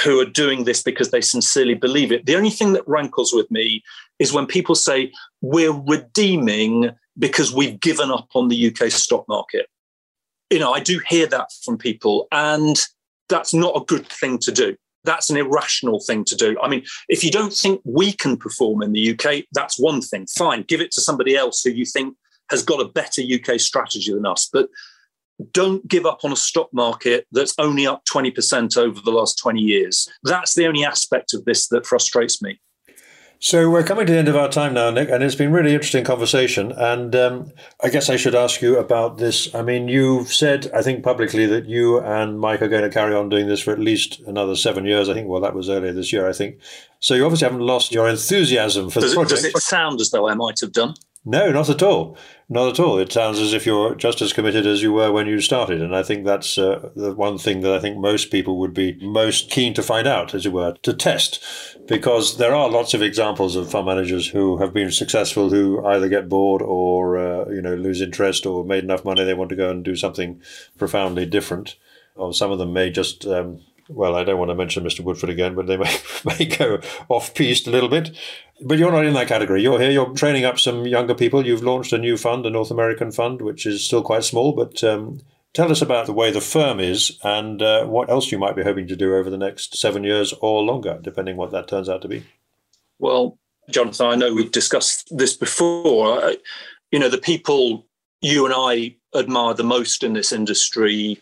who 0.03 0.19
are 0.19 0.25
doing 0.25 0.65
this 0.65 0.83
because 0.83 1.11
they 1.11 1.21
sincerely 1.21 1.73
believe 1.73 2.11
it. 2.11 2.25
The 2.25 2.35
only 2.35 2.49
thing 2.49 2.73
that 2.73 2.87
rankles 2.87 3.33
with 3.33 3.49
me 3.49 3.83
is 4.19 4.33
when 4.33 4.45
people 4.45 4.75
say, 4.75 5.11
we're 5.41 5.73
redeeming 5.73 6.91
because 7.17 7.53
we've 7.53 7.79
given 7.79 8.11
up 8.11 8.27
on 8.35 8.49
the 8.49 8.67
UK 8.67 8.91
stock 8.91 9.25
market. 9.27 9.67
You 10.49 10.59
know, 10.59 10.73
I 10.73 10.79
do 10.79 10.99
hear 11.07 11.27
that 11.27 11.49
from 11.63 11.77
people, 11.77 12.27
and 12.31 12.79
that's 13.27 13.53
not 13.53 13.75
a 13.75 13.85
good 13.85 14.07
thing 14.07 14.39
to 14.39 14.51
do 14.51 14.75
that's 15.03 15.29
an 15.29 15.37
irrational 15.37 15.99
thing 15.99 16.25
to 16.25 16.35
do. 16.35 16.57
I 16.61 16.67
mean, 16.67 16.83
if 17.07 17.23
you 17.23 17.31
don't 17.31 17.53
think 17.53 17.81
we 17.83 18.11
can 18.11 18.37
perform 18.37 18.81
in 18.81 18.91
the 18.91 19.11
UK, 19.11 19.45
that's 19.53 19.79
one 19.79 20.01
thing. 20.01 20.27
Fine, 20.37 20.65
give 20.67 20.81
it 20.81 20.91
to 20.91 21.01
somebody 21.01 21.35
else 21.35 21.61
who 21.63 21.71
you 21.71 21.85
think 21.85 22.15
has 22.49 22.63
got 22.63 22.81
a 22.81 22.89
better 22.89 23.21
UK 23.21 23.59
strategy 23.59 24.13
than 24.13 24.25
us. 24.25 24.49
But 24.51 24.69
don't 25.53 25.87
give 25.87 26.05
up 26.05 26.19
on 26.23 26.33
a 26.33 26.37
stock 26.37 26.69
market 26.73 27.25
that's 27.31 27.53
only 27.57 27.87
up 27.87 28.03
20% 28.11 28.77
over 28.77 28.99
the 28.99 29.11
last 29.11 29.39
20 29.39 29.61
years. 29.61 30.07
That's 30.23 30.53
the 30.53 30.67
only 30.67 30.83
aspect 30.83 31.33
of 31.33 31.45
this 31.45 31.67
that 31.69 31.85
frustrates 31.85 32.41
me. 32.41 32.59
So 33.41 33.69
we're 33.69 33.83
coming 33.83 34.05
to 34.05 34.11
the 34.11 34.19
end 34.19 34.27
of 34.27 34.35
our 34.35 34.49
time 34.49 34.73
now, 34.73 34.89
Nick, 34.89 35.07
and 35.07 35.23
it's 35.23 35.33
been 35.33 35.53
really 35.53 35.73
interesting 35.73 36.03
conversation. 36.03 36.73
And 36.73 37.15
um, 37.15 37.53
I 37.81 37.87
guess 37.87 38.09
I 38.09 38.17
should 38.17 38.35
ask 38.35 38.61
you 38.61 38.77
about 38.77 39.17
this. 39.17 39.53
I 39.55 39.61
mean, 39.61 39.87
you've 39.87 40.33
said, 40.33 40.69
I 40.75 40.81
think 40.81 41.05
publicly, 41.05 41.45
that 41.45 41.65
you 41.65 42.01
and 42.01 42.37
Mike 42.37 42.61
are 42.61 42.67
going 42.67 42.83
to 42.83 42.89
carry 42.89 43.15
on 43.15 43.29
doing 43.29 43.47
this 43.47 43.61
for 43.61 43.71
at 43.71 43.79
least 43.79 44.19
another 44.27 44.57
seven 44.57 44.85
years. 44.85 45.07
I 45.07 45.13
think. 45.13 45.29
Well, 45.29 45.39
that 45.39 45.55
was 45.55 45.69
earlier 45.69 45.93
this 45.93 46.11
year, 46.11 46.27
I 46.27 46.33
think. 46.33 46.59
So 46.99 47.13
you 47.13 47.23
obviously 47.23 47.45
haven't 47.45 47.65
lost 47.65 47.93
your 47.93 48.09
enthusiasm 48.09 48.89
for 48.89 48.99
does 48.99 49.11
the 49.11 49.15
project. 49.15 49.39
It, 49.39 49.53
does 49.53 49.63
it 49.63 49.63
sound 49.63 50.01
as 50.01 50.09
though 50.09 50.27
I 50.27 50.33
might 50.33 50.59
have 50.59 50.73
done? 50.73 50.95
No, 51.25 51.51
not 51.51 51.69
at 51.69 51.83
all. 51.83 52.17
Not 52.47 52.69
at 52.69 52.79
all. 52.79 52.97
It 52.97 53.11
sounds 53.11 53.39
as 53.39 53.53
if 53.53 53.65
you're 53.65 53.93
just 53.93 54.21
as 54.21 54.31
committed 54.31 54.65
as 54.65 54.81
you 54.81 54.93
were 54.93 55.11
when 55.11 55.27
you 55.27 55.41
started. 55.41 55.81
And 55.81 55.95
I 55.95 56.01
think 56.01 56.25
that's 56.25 56.57
uh, 56.57 56.91
the 56.95 57.13
one 57.13 57.37
thing 57.37 57.59
that 57.61 57.73
I 57.73 57.79
think 57.79 57.97
most 57.97 58.31
people 58.31 58.57
would 58.59 58.73
be 58.73 58.97
most 59.01 59.51
keen 59.51 59.73
to 59.73 59.83
find 59.83 60.07
out, 60.07 60.33
as 60.33 60.45
it 60.45 60.53
were, 60.53 60.75
to 60.81 60.93
test. 60.93 61.43
Because 61.87 62.37
there 62.37 62.55
are 62.55 62.69
lots 62.69 62.93
of 62.93 63.01
examples 63.01 63.57
of 63.57 63.69
fund 63.69 63.85
managers 63.85 64.29
who 64.29 64.57
have 64.59 64.73
been 64.73 64.91
successful 64.91 65.49
who 65.49 65.85
either 65.85 66.07
get 66.07 66.29
bored 66.29 66.61
or, 66.61 67.17
uh, 67.17 67.49
you 67.49 67.61
know, 67.61 67.75
lose 67.75 68.01
interest 68.01 68.45
or 68.45 68.63
made 68.63 68.85
enough 68.85 69.03
money 69.03 69.25
they 69.25 69.33
want 69.33 69.49
to 69.49 69.55
go 69.57 69.69
and 69.69 69.83
do 69.83 69.97
something 69.97 70.41
profoundly 70.77 71.25
different. 71.25 71.75
Or 72.15 72.33
some 72.33 72.51
of 72.51 72.59
them 72.59 72.71
may 72.71 72.89
just 72.89 73.25
um, 73.25 73.61
well, 73.89 74.15
I 74.15 74.23
don't 74.23 74.37
want 74.37 74.49
to 74.49 74.55
mention 74.55 74.83
Mr. 74.83 75.01
Woodford 75.01 75.31
again, 75.31 75.55
but 75.55 75.65
they 75.65 75.75
may, 75.75 75.93
may 76.25 76.45
go 76.45 76.79
off 77.09 77.33
piste 77.33 77.67
a 77.67 77.71
little 77.71 77.89
bit. 77.89 78.15
But 78.61 78.77
you're 78.77 78.91
not 78.91 79.05
in 79.05 79.13
that 79.13 79.27
category. 79.27 79.63
You're 79.63 79.79
here, 79.79 79.89
you're 79.89 80.13
training 80.13 80.45
up 80.45 80.59
some 80.59 80.85
younger 80.85 81.15
people. 81.15 81.45
You've 81.45 81.63
launched 81.63 81.91
a 81.91 81.97
new 81.97 82.15
fund, 82.15 82.45
a 82.45 82.49
North 82.49 82.71
American 82.71 83.11
fund, 83.11 83.41
which 83.41 83.65
is 83.65 83.83
still 83.83 84.03
quite 84.03 84.23
small. 84.23 84.51
But 84.51 84.83
um, 84.83 85.21
tell 85.53 85.71
us 85.71 85.81
about 85.81 86.05
the 86.05 86.13
way 86.13 86.31
the 86.31 86.39
firm 86.39 86.79
is 86.79 87.17
and 87.23 87.61
uh, 87.61 87.85
what 87.85 88.09
else 88.09 88.31
you 88.31 88.37
might 88.37 88.55
be 88.55 88.63
hoping 88.63 88.87
to 88.87 88.95
do 88.95 89.15
over 89.15 89.29
the 89.29 89.37
next 89.37 89.75
seven 89.75 90.03
years 90.03 90.33
or 90.41 90.61
longer, 90.61 90.99
depending 91.01 91.35
what 91.35 91.51
that 91.51 91.67
turns 91.67 91.89
out 91.89 92.03
to 92.03 92.07
be. 92.07 92.23
Well, 92.99 93.39
Jonathan, 93.71 94.07
I 94.07 94.15
know 94.15 94.33
we've 94.33 94.51
discussed 94.51 95.07
this 95.17 95.35
before. 95.35 96.33
You 96.91 96.99
know, 96.99 97.09
the 97.09 97.17
people 97.17 97.87
you 98.21 98.45
and 98.45 98.53
I 98.55 98.95
admire 99.17 99.53
the 99.55 99.63
most 99.63 100.03
in 100.03 100.13
this 100.13 100.31
industry 100.31 101.19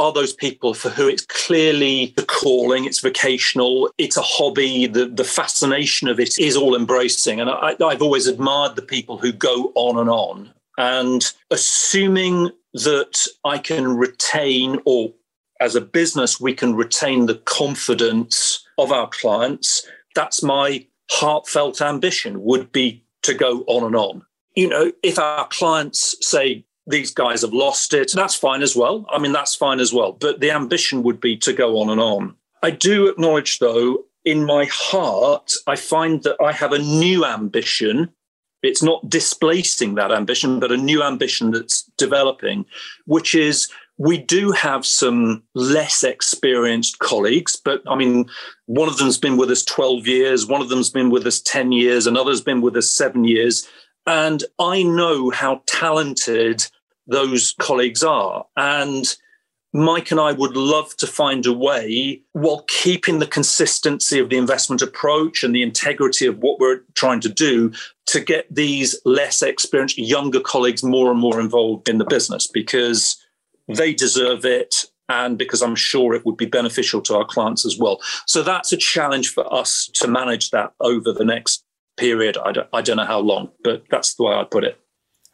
are 0.00 0.12
those 0.12 0.32
people 0.32 0.74
for 0.74 0.88
who 0.88 1.06
it's 1.06 1.26
clearly 1.26 2.12
the 2.16 2.24
calling, 2.24 2.84
it's 2.86 3.00
vocational, 3.00 3.90
it's 3.98 4.16
a 4.16 4.22
hobby, 4.22 4.86
the, 4.86 5.06
the 5.06 5.24
fascination 5.24 6.08
of 6.08 6.18
it 6.18 6.38
is 6.38 6.56
all 6.56 6.74
embracing. 6.74 7.40
And 7.40 7.50
I, 7.50 7.76
I've 7.84 8.02
always 8.02 8.26
admired 8.26 8.76
the 8.76 8.82
people 8.82 9.18
who 9.18 9.32
go 9.32 9.72
on 9.74 9.98
and 9.98 10.08
on. 10.10 10.52
And 10.78 11.30
assuming 11.50 12.50
that 12.72 13.26
I 13.44 13.58
can 13.58 13.96
retain, 13.96 14.80
or 14.86 15.12
as 15.60 15.74
a 15.74 15.80
business, 15.80 16.40
we 16.40 16.54
can 16.54 16.74
retain 16.74 17.26
the 17.26 17.34
confidence 17.34 18.66
of 18.78 18.92
our 18.92 19.08
clients, 19.08 19.86
that's 20.14 20.42
my 20.42 20.86
heartfelt 21.10 21.82
ambition 21.82 22.42
would 22.42 22.72
be 22.72 23.04
to 23.22 23.34
go 23.34 23.64
on 23.66 23.84
and 23.84 23.96
on. 23.96 24.22
You 24.56 24.68
know, 24.68 24.92
if 25.02 25.18
our 25.18 25.46
clients 25.48 26.16
say, 26.26 26.64
these 26.90 27.12
guys 27.12 27.42
have 27.42 27.52
lost 27.52 27.94
it. 27.94 28.12
That's 28.14 28.34
fine 28.34 28.62
as 28.62 28.76
well. 28.76 29.06
I 29.10 29.18
mean, 29.18 29.32
that's 29.32 29.54
fine 29.54 29.80
as 29.80 29.92
well. 29.92 30.12
But 30.12 30.40
the 30.40 30.50
ambition 30.50 31.02
would 31.02 31.20
be 31.20 31.36
to 31.38 31.52
go 31.52 31.80
on 31.80 31.90
and 31.90 32.00
on. 32.00 32.36
I 32.62 32.70
do 32.70 33.08
acknowledge, 33.08 33.58
though, 33.58 34.04
in 34.24 34.44
my 34.44 34.66
heart, 34.70 35.52
I 35.66 35.76
find 35.76 36.22
that 36.24 36.36
I 36.42 36.52
have 36.52 36.72
a 36.72 36.78
new 36.78 37.24
ambition. 37.24 38.10
It's 38.62 38.82
not 38.82 39.08
displacing 39.08 39.94
that 39.94 40.12
ambition, 40.12 40.60
but 40.60 40.72
a 40.72 40.76
new 40.76 41.02
ambition 41.02 41.50
that's 41.50 41.84
developing, 41.96 42.66
which 43.06 43.34
is 43.34 43.68
we 44.00 44.16
do 44.16 44.50
have 44.52 44.86
some 44.86 45.42
less 45.54 46.02
experienced 46.02 47.00
colleagues, 47.00 47.54
but 47.54 47.82
I 47.86 47.94
mean, 47.94 48.30
one 48.64 48.88
of 48.88 48.96
them's 48.96 49.18
been 49.18 49.36
with 49.36 49.50
us 49.50 49.62
12 49.62 50.06
years, 50.06 50.46
one 50.46 50.62
of 50.62 50.70
them's 50.70 50.88
been 50.88 51.10
with 51.10 51.26
us 51.26 51.38
10 51.42 51.72
years, 51.72 52.06
another's 52.06 52.40
been 52.40 52.62
with 52.62 52.76
us 52.76 52.90
seven 52.90 53.24
years. 53.24 53.68
And 54.06 54.42
I 54.58 54.82
know 54.82 55.28
how 55.28 55.62
talented 55.66 56.66
those 57.06 57.54
colleagues 57.58 58.02
are. 58.02 58.46
And 58.56 59.04
Mike 59.72 60.10
and 60.10 60.18
I 60.18 60.32
would 60.32 60.56
love 60.56 60.96
to 60.96 61.06
find 61.06 61.46
a 61.46 61.52
way, 61.52 62.22
while 62.32 62.64
keeping 62.68 63.20
the 63.20 63.26
consistency 63.26 64.18
of 64.18 64.28
the 64.28 64.36
investment 64.36 64.82
approach 64.82 65.44
and 65.44 65.54
the 65.54 65.62
integrity 65.62 66.26
of 66.26 66.38
what 66.38 66.58
we're 66.58 66.80
trying 66.94 67.20
to 67.20 67.28
do, 67.28 67.72
to 68.06 68.20
get 68.20 68.52
these 68.52 69.00
less 69.04 69.42
experienced, 69.42 69.96
younger 69.96 70.40
colleagues 70.40 70.82
more 70.82 71.10
and 71.10 71.20
more 71.20 71.38
involved 71.38 71.88
in 71.88 71.98
the 71.98 72.04
business 72.04 72.48
because 72.48 73.16
they 73.68 73.94
deserve 73.94 74.44
it. 74.44 74.86
And 75.08 75.36
because 75.36 75.60
I'm 75.60 75.74
sure 75.74 76.14
it 76.14 76.24
would 76.24 76.36
be 76.36 76.46
beneficial 76.46 77.00
to 77.00 77.16
our 77.16 77.24
clients 77.24 77.66
as 77.66 77.76
well. 77.76 77.98
So 78.28 78.44
that's 78.44 78.72
a 78.72 78.76
challenge 78.76 79.30
for 79.30 79.52
us 79.52 79.90
to 79.94 80.06
manage 80.06 80.50
that 80.50 80.72
over 80.78 81.12
the 81.12 81.24
next 81.24 81.64
period. 81.96 82.38
I 82.38 82.52
don't, 82.52 82.68
I 82.72 82.80
don't 82.80 82.96
know 82.96 83.04
how 83.04 83.18
long, 83.18 83.50
but 83.64 83.82
that's 83.90 84.14
the 84.14 84.22
way 84.22 84.34
I 84.34 84.44
put 84.44 84.62
it. 84.62 84.78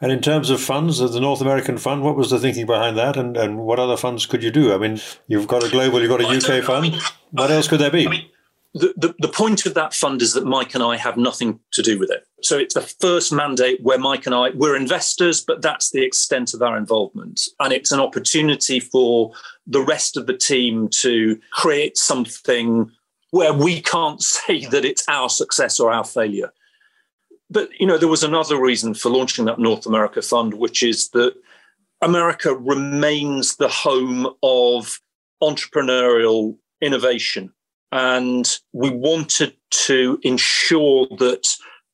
And 0.00 0.12
in 0.12 0.20
terms 0.20 0.50
of 0.50 0.60
funds, 0.60 0.98
the 0.98 1.20
North 1.20 1.40
American 1.40 1.78
fund, 1.78 2.02
what 2.02 2.16
was 2.16 2.30
the 2.30 2.38
thinking 2.38 2.66
behind 2.66 2.98
that, 2.98 3.16
and, 3.16 3.36
and 3.36 3.58
what 3.58 3.78
other 3.78 3.96
funds 3.96 4.26
could 4.26 4.42
you 4.42 4.50
do? 4.50 4.74
I 4.74 4.78
mean, 4.78 5.00
you've 5.26 5.48
got 5.48 5.64
a 5.64 5.70
global, 5.70 6.00
you've 6.00 6.10
got 6.10 6.20
a 6.20 6.26
UK 6.26 6.62
fund. 6.62 6.96
What 7.30 7.50
else 7.50 7.66
could 7.66 7.80
there 7.80 7.90
be? 7.90 8.06
I 8.06 8.26
the, 8.76 8.92
the, 8.96 9.14
the, 9.20 9.28
point 9.28 9.64
of 9.64 9.72
that 9.72 9.94
fund 9.94 10.20
is 10.20 10.34
that 10.34 10.44
Mike 10.44 10.74
and 10.74 10.84
I 10.84 10.98
have 10.98 11.16
nothing 11.16 11.60
to 11.72 11.82
do 11.82 11.98
with 11.98 12.10
it. 12.10 12.26
So 12.42 12.58
it's 12.58 12.74
the 12.74 12.82
first 12.82 13.32
mandate 13.32 13.82
where 13.82 13.98
Mike 13.98 14.26
and 14.26 14.34
I, 14.34 14.50
we're 14.50 14.76
investors, 14.76 15.40
but 15.40 15.62
that's 15.62 15.90
the 15.90 16.04
extent 16.04 16.52
of 16.52 16.60
our 16.60 16.76
involvement. 16.76 17.40
And 17.58 17.72
it's 17.72 17.90
an 17.90 18.00
opportunity 18.00 18.78
for 18.78 19.32
the 19.66 19.80
rest 19.80 20.18
of 20.18 20.26
the 20.26 20.36
team 20.36 20.88
to 21.00 21.40
create 21.52 21.96
something 21.96 22.90
where 23.30 23.54
we 23.54 23.80
can't 23.80 24.22
say 24.34 24.66
that 24.66 24.84
it's 24.84 25.08
our 25.08 25.30
success 25.30 25.80
or 25.80 25.90
our 25.90 26.04
failure. 26.04 26.52
But 27.50 27.70
you 27.78 27.86
know, 27.86 27.98
there 27.98 28.08
was 28.08 28.24
another 28.24 28.60
reason 28.60 28.94
for 28.94 29.10
launching 29.10 29.44
that 29.44 29.58
North 29.58 29.86
America 29.86 30.22
fund, 30.22 30.54
which 30.54 30.82
is 30.82 31.10
that 31.10 31.34
America 32.02 32.54
remains 32.54 33.56
the 33.56 33.68
home 33.68 34.28
of 34.42 35.00
entrepreneurial 35.42 36.56
innovation. 36.80 37.52
And 37.92 38.46
we 38.72 38.90
wanted 38.90 39.54
to 39.70 40.18
ensure 40.22 41.06
that 41.18 41.46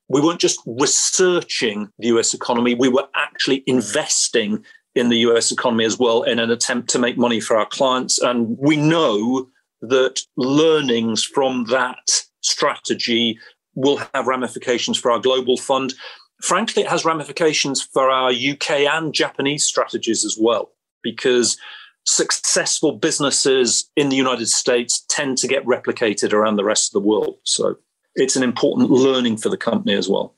we 0.09 0.21
weren't 0.21 0.41
just 0.41 0.61
researching 0.67 1.89
the 1.99 2.09
US 2.09 2.35
economy, 2.35 2.75
we 2.75 2.89
were 2.89 3.09
actually 3.15 3.63
investing 3.67 4.65
in 4.95 5.09
the 5.09 5.19
US 5.19 5.51
economy 5.51 5.85
as 5.85 5.99
well 5.99 6.23
in 6.23 6.39
an 6.39 6.51
attempt 6.51 6.91
to 6.91 6.99
make 6.99 7.17
money 7.17 7.41
for 7.41 7.57
our 7.57 7.67
clients. 7.67 8.19
And 8.19 8.57
we 8.59 8.77
know 8.77 9.49
that 9.81 10.21
learnings 10.37 11.25
from 11.25 11.65
that 11.65 12.25
strategy 12.43 13.39
will 13.75 14.01
have 14.15 14.27
ramifications 14.27 14.99
for 14.99 15.11
our 15.11 15.19
global 15.19 15.57
fund. 15.57 15.95
Frankly, 16.43 16.83
it 16.83 16.89
has 16.89 17.05
ramifications 17.05 17.83
for 17.83 18.11
our 18.11 18.31
UK 18.31 18.71
and 18.71 19.15
Japanese 19.15 19.65
strategies 19.65 20.25
as 20.25 20.37
well, 20.39 20.71
because 21.03 21.57
successful 22.05 22.93
businesses 22.93 23.89
in 23.97 24.09
the 24.09 24.17
United 24.17 24.49
States 24.49 25.05
tend 25.09 25.39
to 25.39 25.49
get 25.49 25.65
replicated 25.65 26.33
around 26.33 26.57
the 26.57 26.65
rest 26.65 26.89
of 26.89 27.01
the 27.01 27.09
world. 27.09 27.37
So 27.45 27.77
it's 28.15 28.37
an 28.37 28.43
important 28.43 28.91
learning 28.91 29.37
for 29.37 29.49
the 29.49 29.57
company 29.57 29.95
as 29.95 30.09
well. 30.09 30.35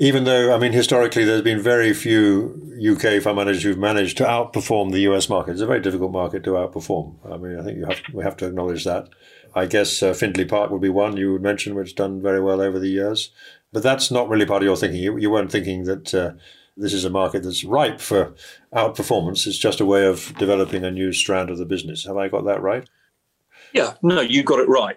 Even 0.00 0.24
though, 0.24 0.54
I 0.54 0.58
mean, 0.58 0.72
historically, 0.72 1.24
there's 1.24 1.42
been 1.42 1.60
very 1.60 1.92
few 1.92 2.72
UK 2.78 3.20
fund 3.20 3.36
managers 3.36 3.64
who've 3.64 3.78
managed 3.78 4.16
to 4.18 4.24
outperform 4.24 4.92
the 4.92 5.00
US 5.00 5.28
market. 5.28 5.52
It's 5.52 5.60
a 5.60 5.66
very 5.66 5.80
difficult 5.80 6.12
market 6.12 6.44
to 6.44 6.50
outperform. 6.50 7.16
I 7.24 7.36
mean, 7.36 7.58
I 7.58 7.64
think 7.64 7.84
have, 7.84 8.00
we 8.14 8.22
have 8.22 8.36
to 8.36 8.46
acknowledge 8.46 8.84
that. 8.84 9.08
I 9.54 9.66
guess 9.66 10.02
uh, 10.02 10.14
Findlay 10.14 10.44
Park 10.44 10.70
would 10.70 10.80
be 10.80 10.88
one 10.88 11.16
you 11.16 11.32
would 11.32 11.42
mention, 11.42 11.74
which 11.74 11.94
done 11.94 12.22
very 12.22 12.40
well 12.40 12.60
over 12.60 12.78
the 12.78 12.88
years. 12.88 13.30
But 13.72 13.82
that's 13.82 14.10
not 14.10 14.28
really 14.28 14.46
part 14.46 14.62
of 14.62 14.66
your 14.66 14.76
thinking. 14.76 15.02
You, 15.02 15.18
you 15.18 15.30
weren't 15.30 15.52
thinking 15.52 15.84
that 15.84 16.14
uh, 16.14 16.32
this 16.76 16.94
is 16.94 17.04
a 17.04 17.10
market 17.10 17.42
that's 17.42 17.64
ripe 17.64 18.00
for 18.00 18.34
outperformance. 18.74 19.46
It's 19.46 19.58
just 19.58 19.80
a 19.80 19.86
way 19.86 20.06
of 20.06 20.32
developing 20.38 20.84
a 20.84 20.90
new 20.90 21.12
strand 21.12 21.50
of 21.50 21.58
the 21.58 21.66
business. 21.66 22.04
Have 22.04 22.16
I 22.16 22.28
got 22.28 22.44
that 22.46 22.62
right? 22.62 22.88
Yeah, 23.72 23.94
no, 24.02 24.20
you 24.20 24.42
got 24.42 24.60
it 24.60 24.68
right. 24.68 24.96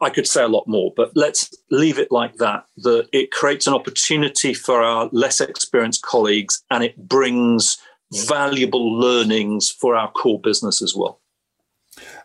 I 0.00 0.10
could 0.10 0.26
say 0.26 0.42
a 0.42 0.48
lot 0.48 0.66
more, 0.66 0.92
but 0.96 1.12
let's 1.14 1.54
leave 1.70 1.98
it 1.98 2.10
like 2.10 2.36
that. 2.36 2.64
That 2.78 3.08
it 3.12 3.30
creates 3.30 3.68
an 3.68 3.74
opportunity 3.74 4.52
for 4.52 4.82
our 4.82 5.08
less 5.12 5.40
experienced 5.40 6.02
colleagues 6.02 6.64
and 6.70 6.82
it 6.82 7.08
brings 7.08 7.78
valuable 8.12 8.98
learnings 8.98 9.70
for 9.70 9.94
our 9.94 10.10
core 10.10 10.40
business 10.40 10.82
as 10.82 10.94
well. 10.94 11.21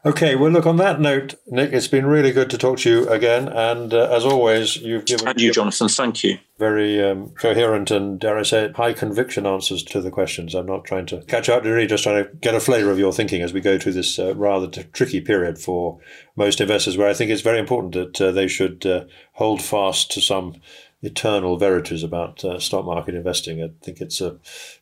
Okay, 0.08 0.38
well, 0.38 0.50
look, 0.50 0.65
on 0.65 0.78
that 0.78 1.02
note, 1.02 1.36
Nick, 1.48 1.74
it's 1.74 1.89
been 1.89 2.06
really 2.06 2.32
good 2.32 2.50
to 2.52 2.58
talk 2.58 2.80
to 2.80 2.89
you 2.89 3.10
again. 3.10 3.50
And 3.50 3.93
uh, 3.93 4.10
as 4.10 4.24
always, 4.24 4.78
you've 4.78 5.04
given. 5.04 5.28
And 5.28 5.41
you, 5.41 5.52
Jonathan, 5.52 5.89
thank 5.89 6.24
you. 6.24 6.38
Very 6.58 7.04
um, 7.04 7.32
coherent 7.32 7.91
and, 7.91 8.17
dare 8.17 8.38
I 8.38 8.43
say 8.43 8.63
it, 8.63 8.78
high 8.78 8.93
conviction 8.93 9.46
answers 9.46 9.84
to 9.84 10.00
the 10.00 10.10
questions. 10.10 10.56
I'm 10.56 10.65
not 10.65 10.86
trying 10.86 11.08
to 11.08 11.24
catch 11.24 11.50
up, 11.50 11.65
really 11.65 11.88
just 11.88 12.04
trying 12.04 12.24
to 12.24 12.32
get 12.36 12.56
a 12.56 12.62
flavour 12.62 12.89
of 12.89 12.98
your 12.98 13.12
thinking 13.12 13.41
as 13.41 13.52
we 13.52 13.60
go 13.60 13.78
through 13.78 13.93
this 13.93 14.17
uh, 14.17 14.34
rather 14.36 14.67
t- 14.67 14.86
tricky 14.93 15.20
period 15.20 15.60
for 15.60 16.00
most 16.38 16.62
investors, 16.62 16.96
where 16.96 17.10
I 17.10 17.13
think 17.13 17.30
it's 17.30 17.41
very 17.41 17.60
important 17.60 17.93
that 17.96 18.22
uh, 18.22 18.32
they 18.32 18.48
should 18.48 18.86
uh, 18.86 19.04
hold 19.34 19.62
fast 19.62 20.10
to 20.12 20.22
some 20.22 20.56
eternal 21.01 21.57
verities 21.57 22.03
about 22.03 22.43
uh, 22.43 22.60
stock 22.60 22.86
market 22.86 23.15
investing. 23.15 23.63
I 23.63 23.69
think 23.81 24.01
it's 24.01 24.21
uh, 24.21 24.36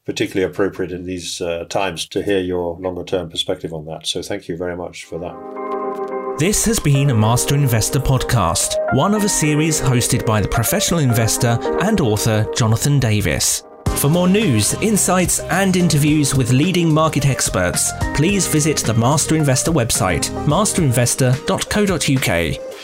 particularly 0.05 0.49
appropriate 0.49 0.91
in 0.91 1.05
these 1.05 1.41
uh, 1.41 1.65
times 1.65 2.07
to 2.09 2.23
hear 2.23 2.39
your 2.39 2.79
longer 2.79 3.03
term 3.03 3.29
perspective 3.29 3.73
on 3.73 3.85
that. 3.85 4.07
So 4.07 4.21
thank 4.21 4.47
you 4.47 4.57
very 4.57 4.77
much 4.77 5.05
for 5.05 5.19
that. 5.19 5.35
This 6.37 6.65
has 6.65 6.79
been 6.79 7.11
a 7.11 7.15
Master 7.15 7.55
Investor 7.55 7.99
podcast, 7.99 8.75
one 8.93 9.15
of 9.15 9.23
a 9.23 9.29
series 9.29 9.79
hosted 9.79 10.25
by 10.25 10.41
the 10.41 10.49
professional 10.49 10.99
investor 10.99 11.57
and 11.81 12.01
author 12.01 12.45
Jonathan 12.53 12.99
Davis. 12.99 13.63
For 13.97 14.09
more 14.09 14.27
news, 14.27 14.73
insights, 14.75 15.39
and 15.39 15.75
interviews 15.77 16.35
with 16.35 16.51
leading 16.51 16.93
market 16.93 17.25
experts, 17.25 17.93
please 18.13 18.45
visit 18.45 18.79
the 18.79 18.93
Master 18.93 19.37
Investor 19.37 19.71
website, 19.71 20.29
masterinvestor.co.uk. 20.45 22.74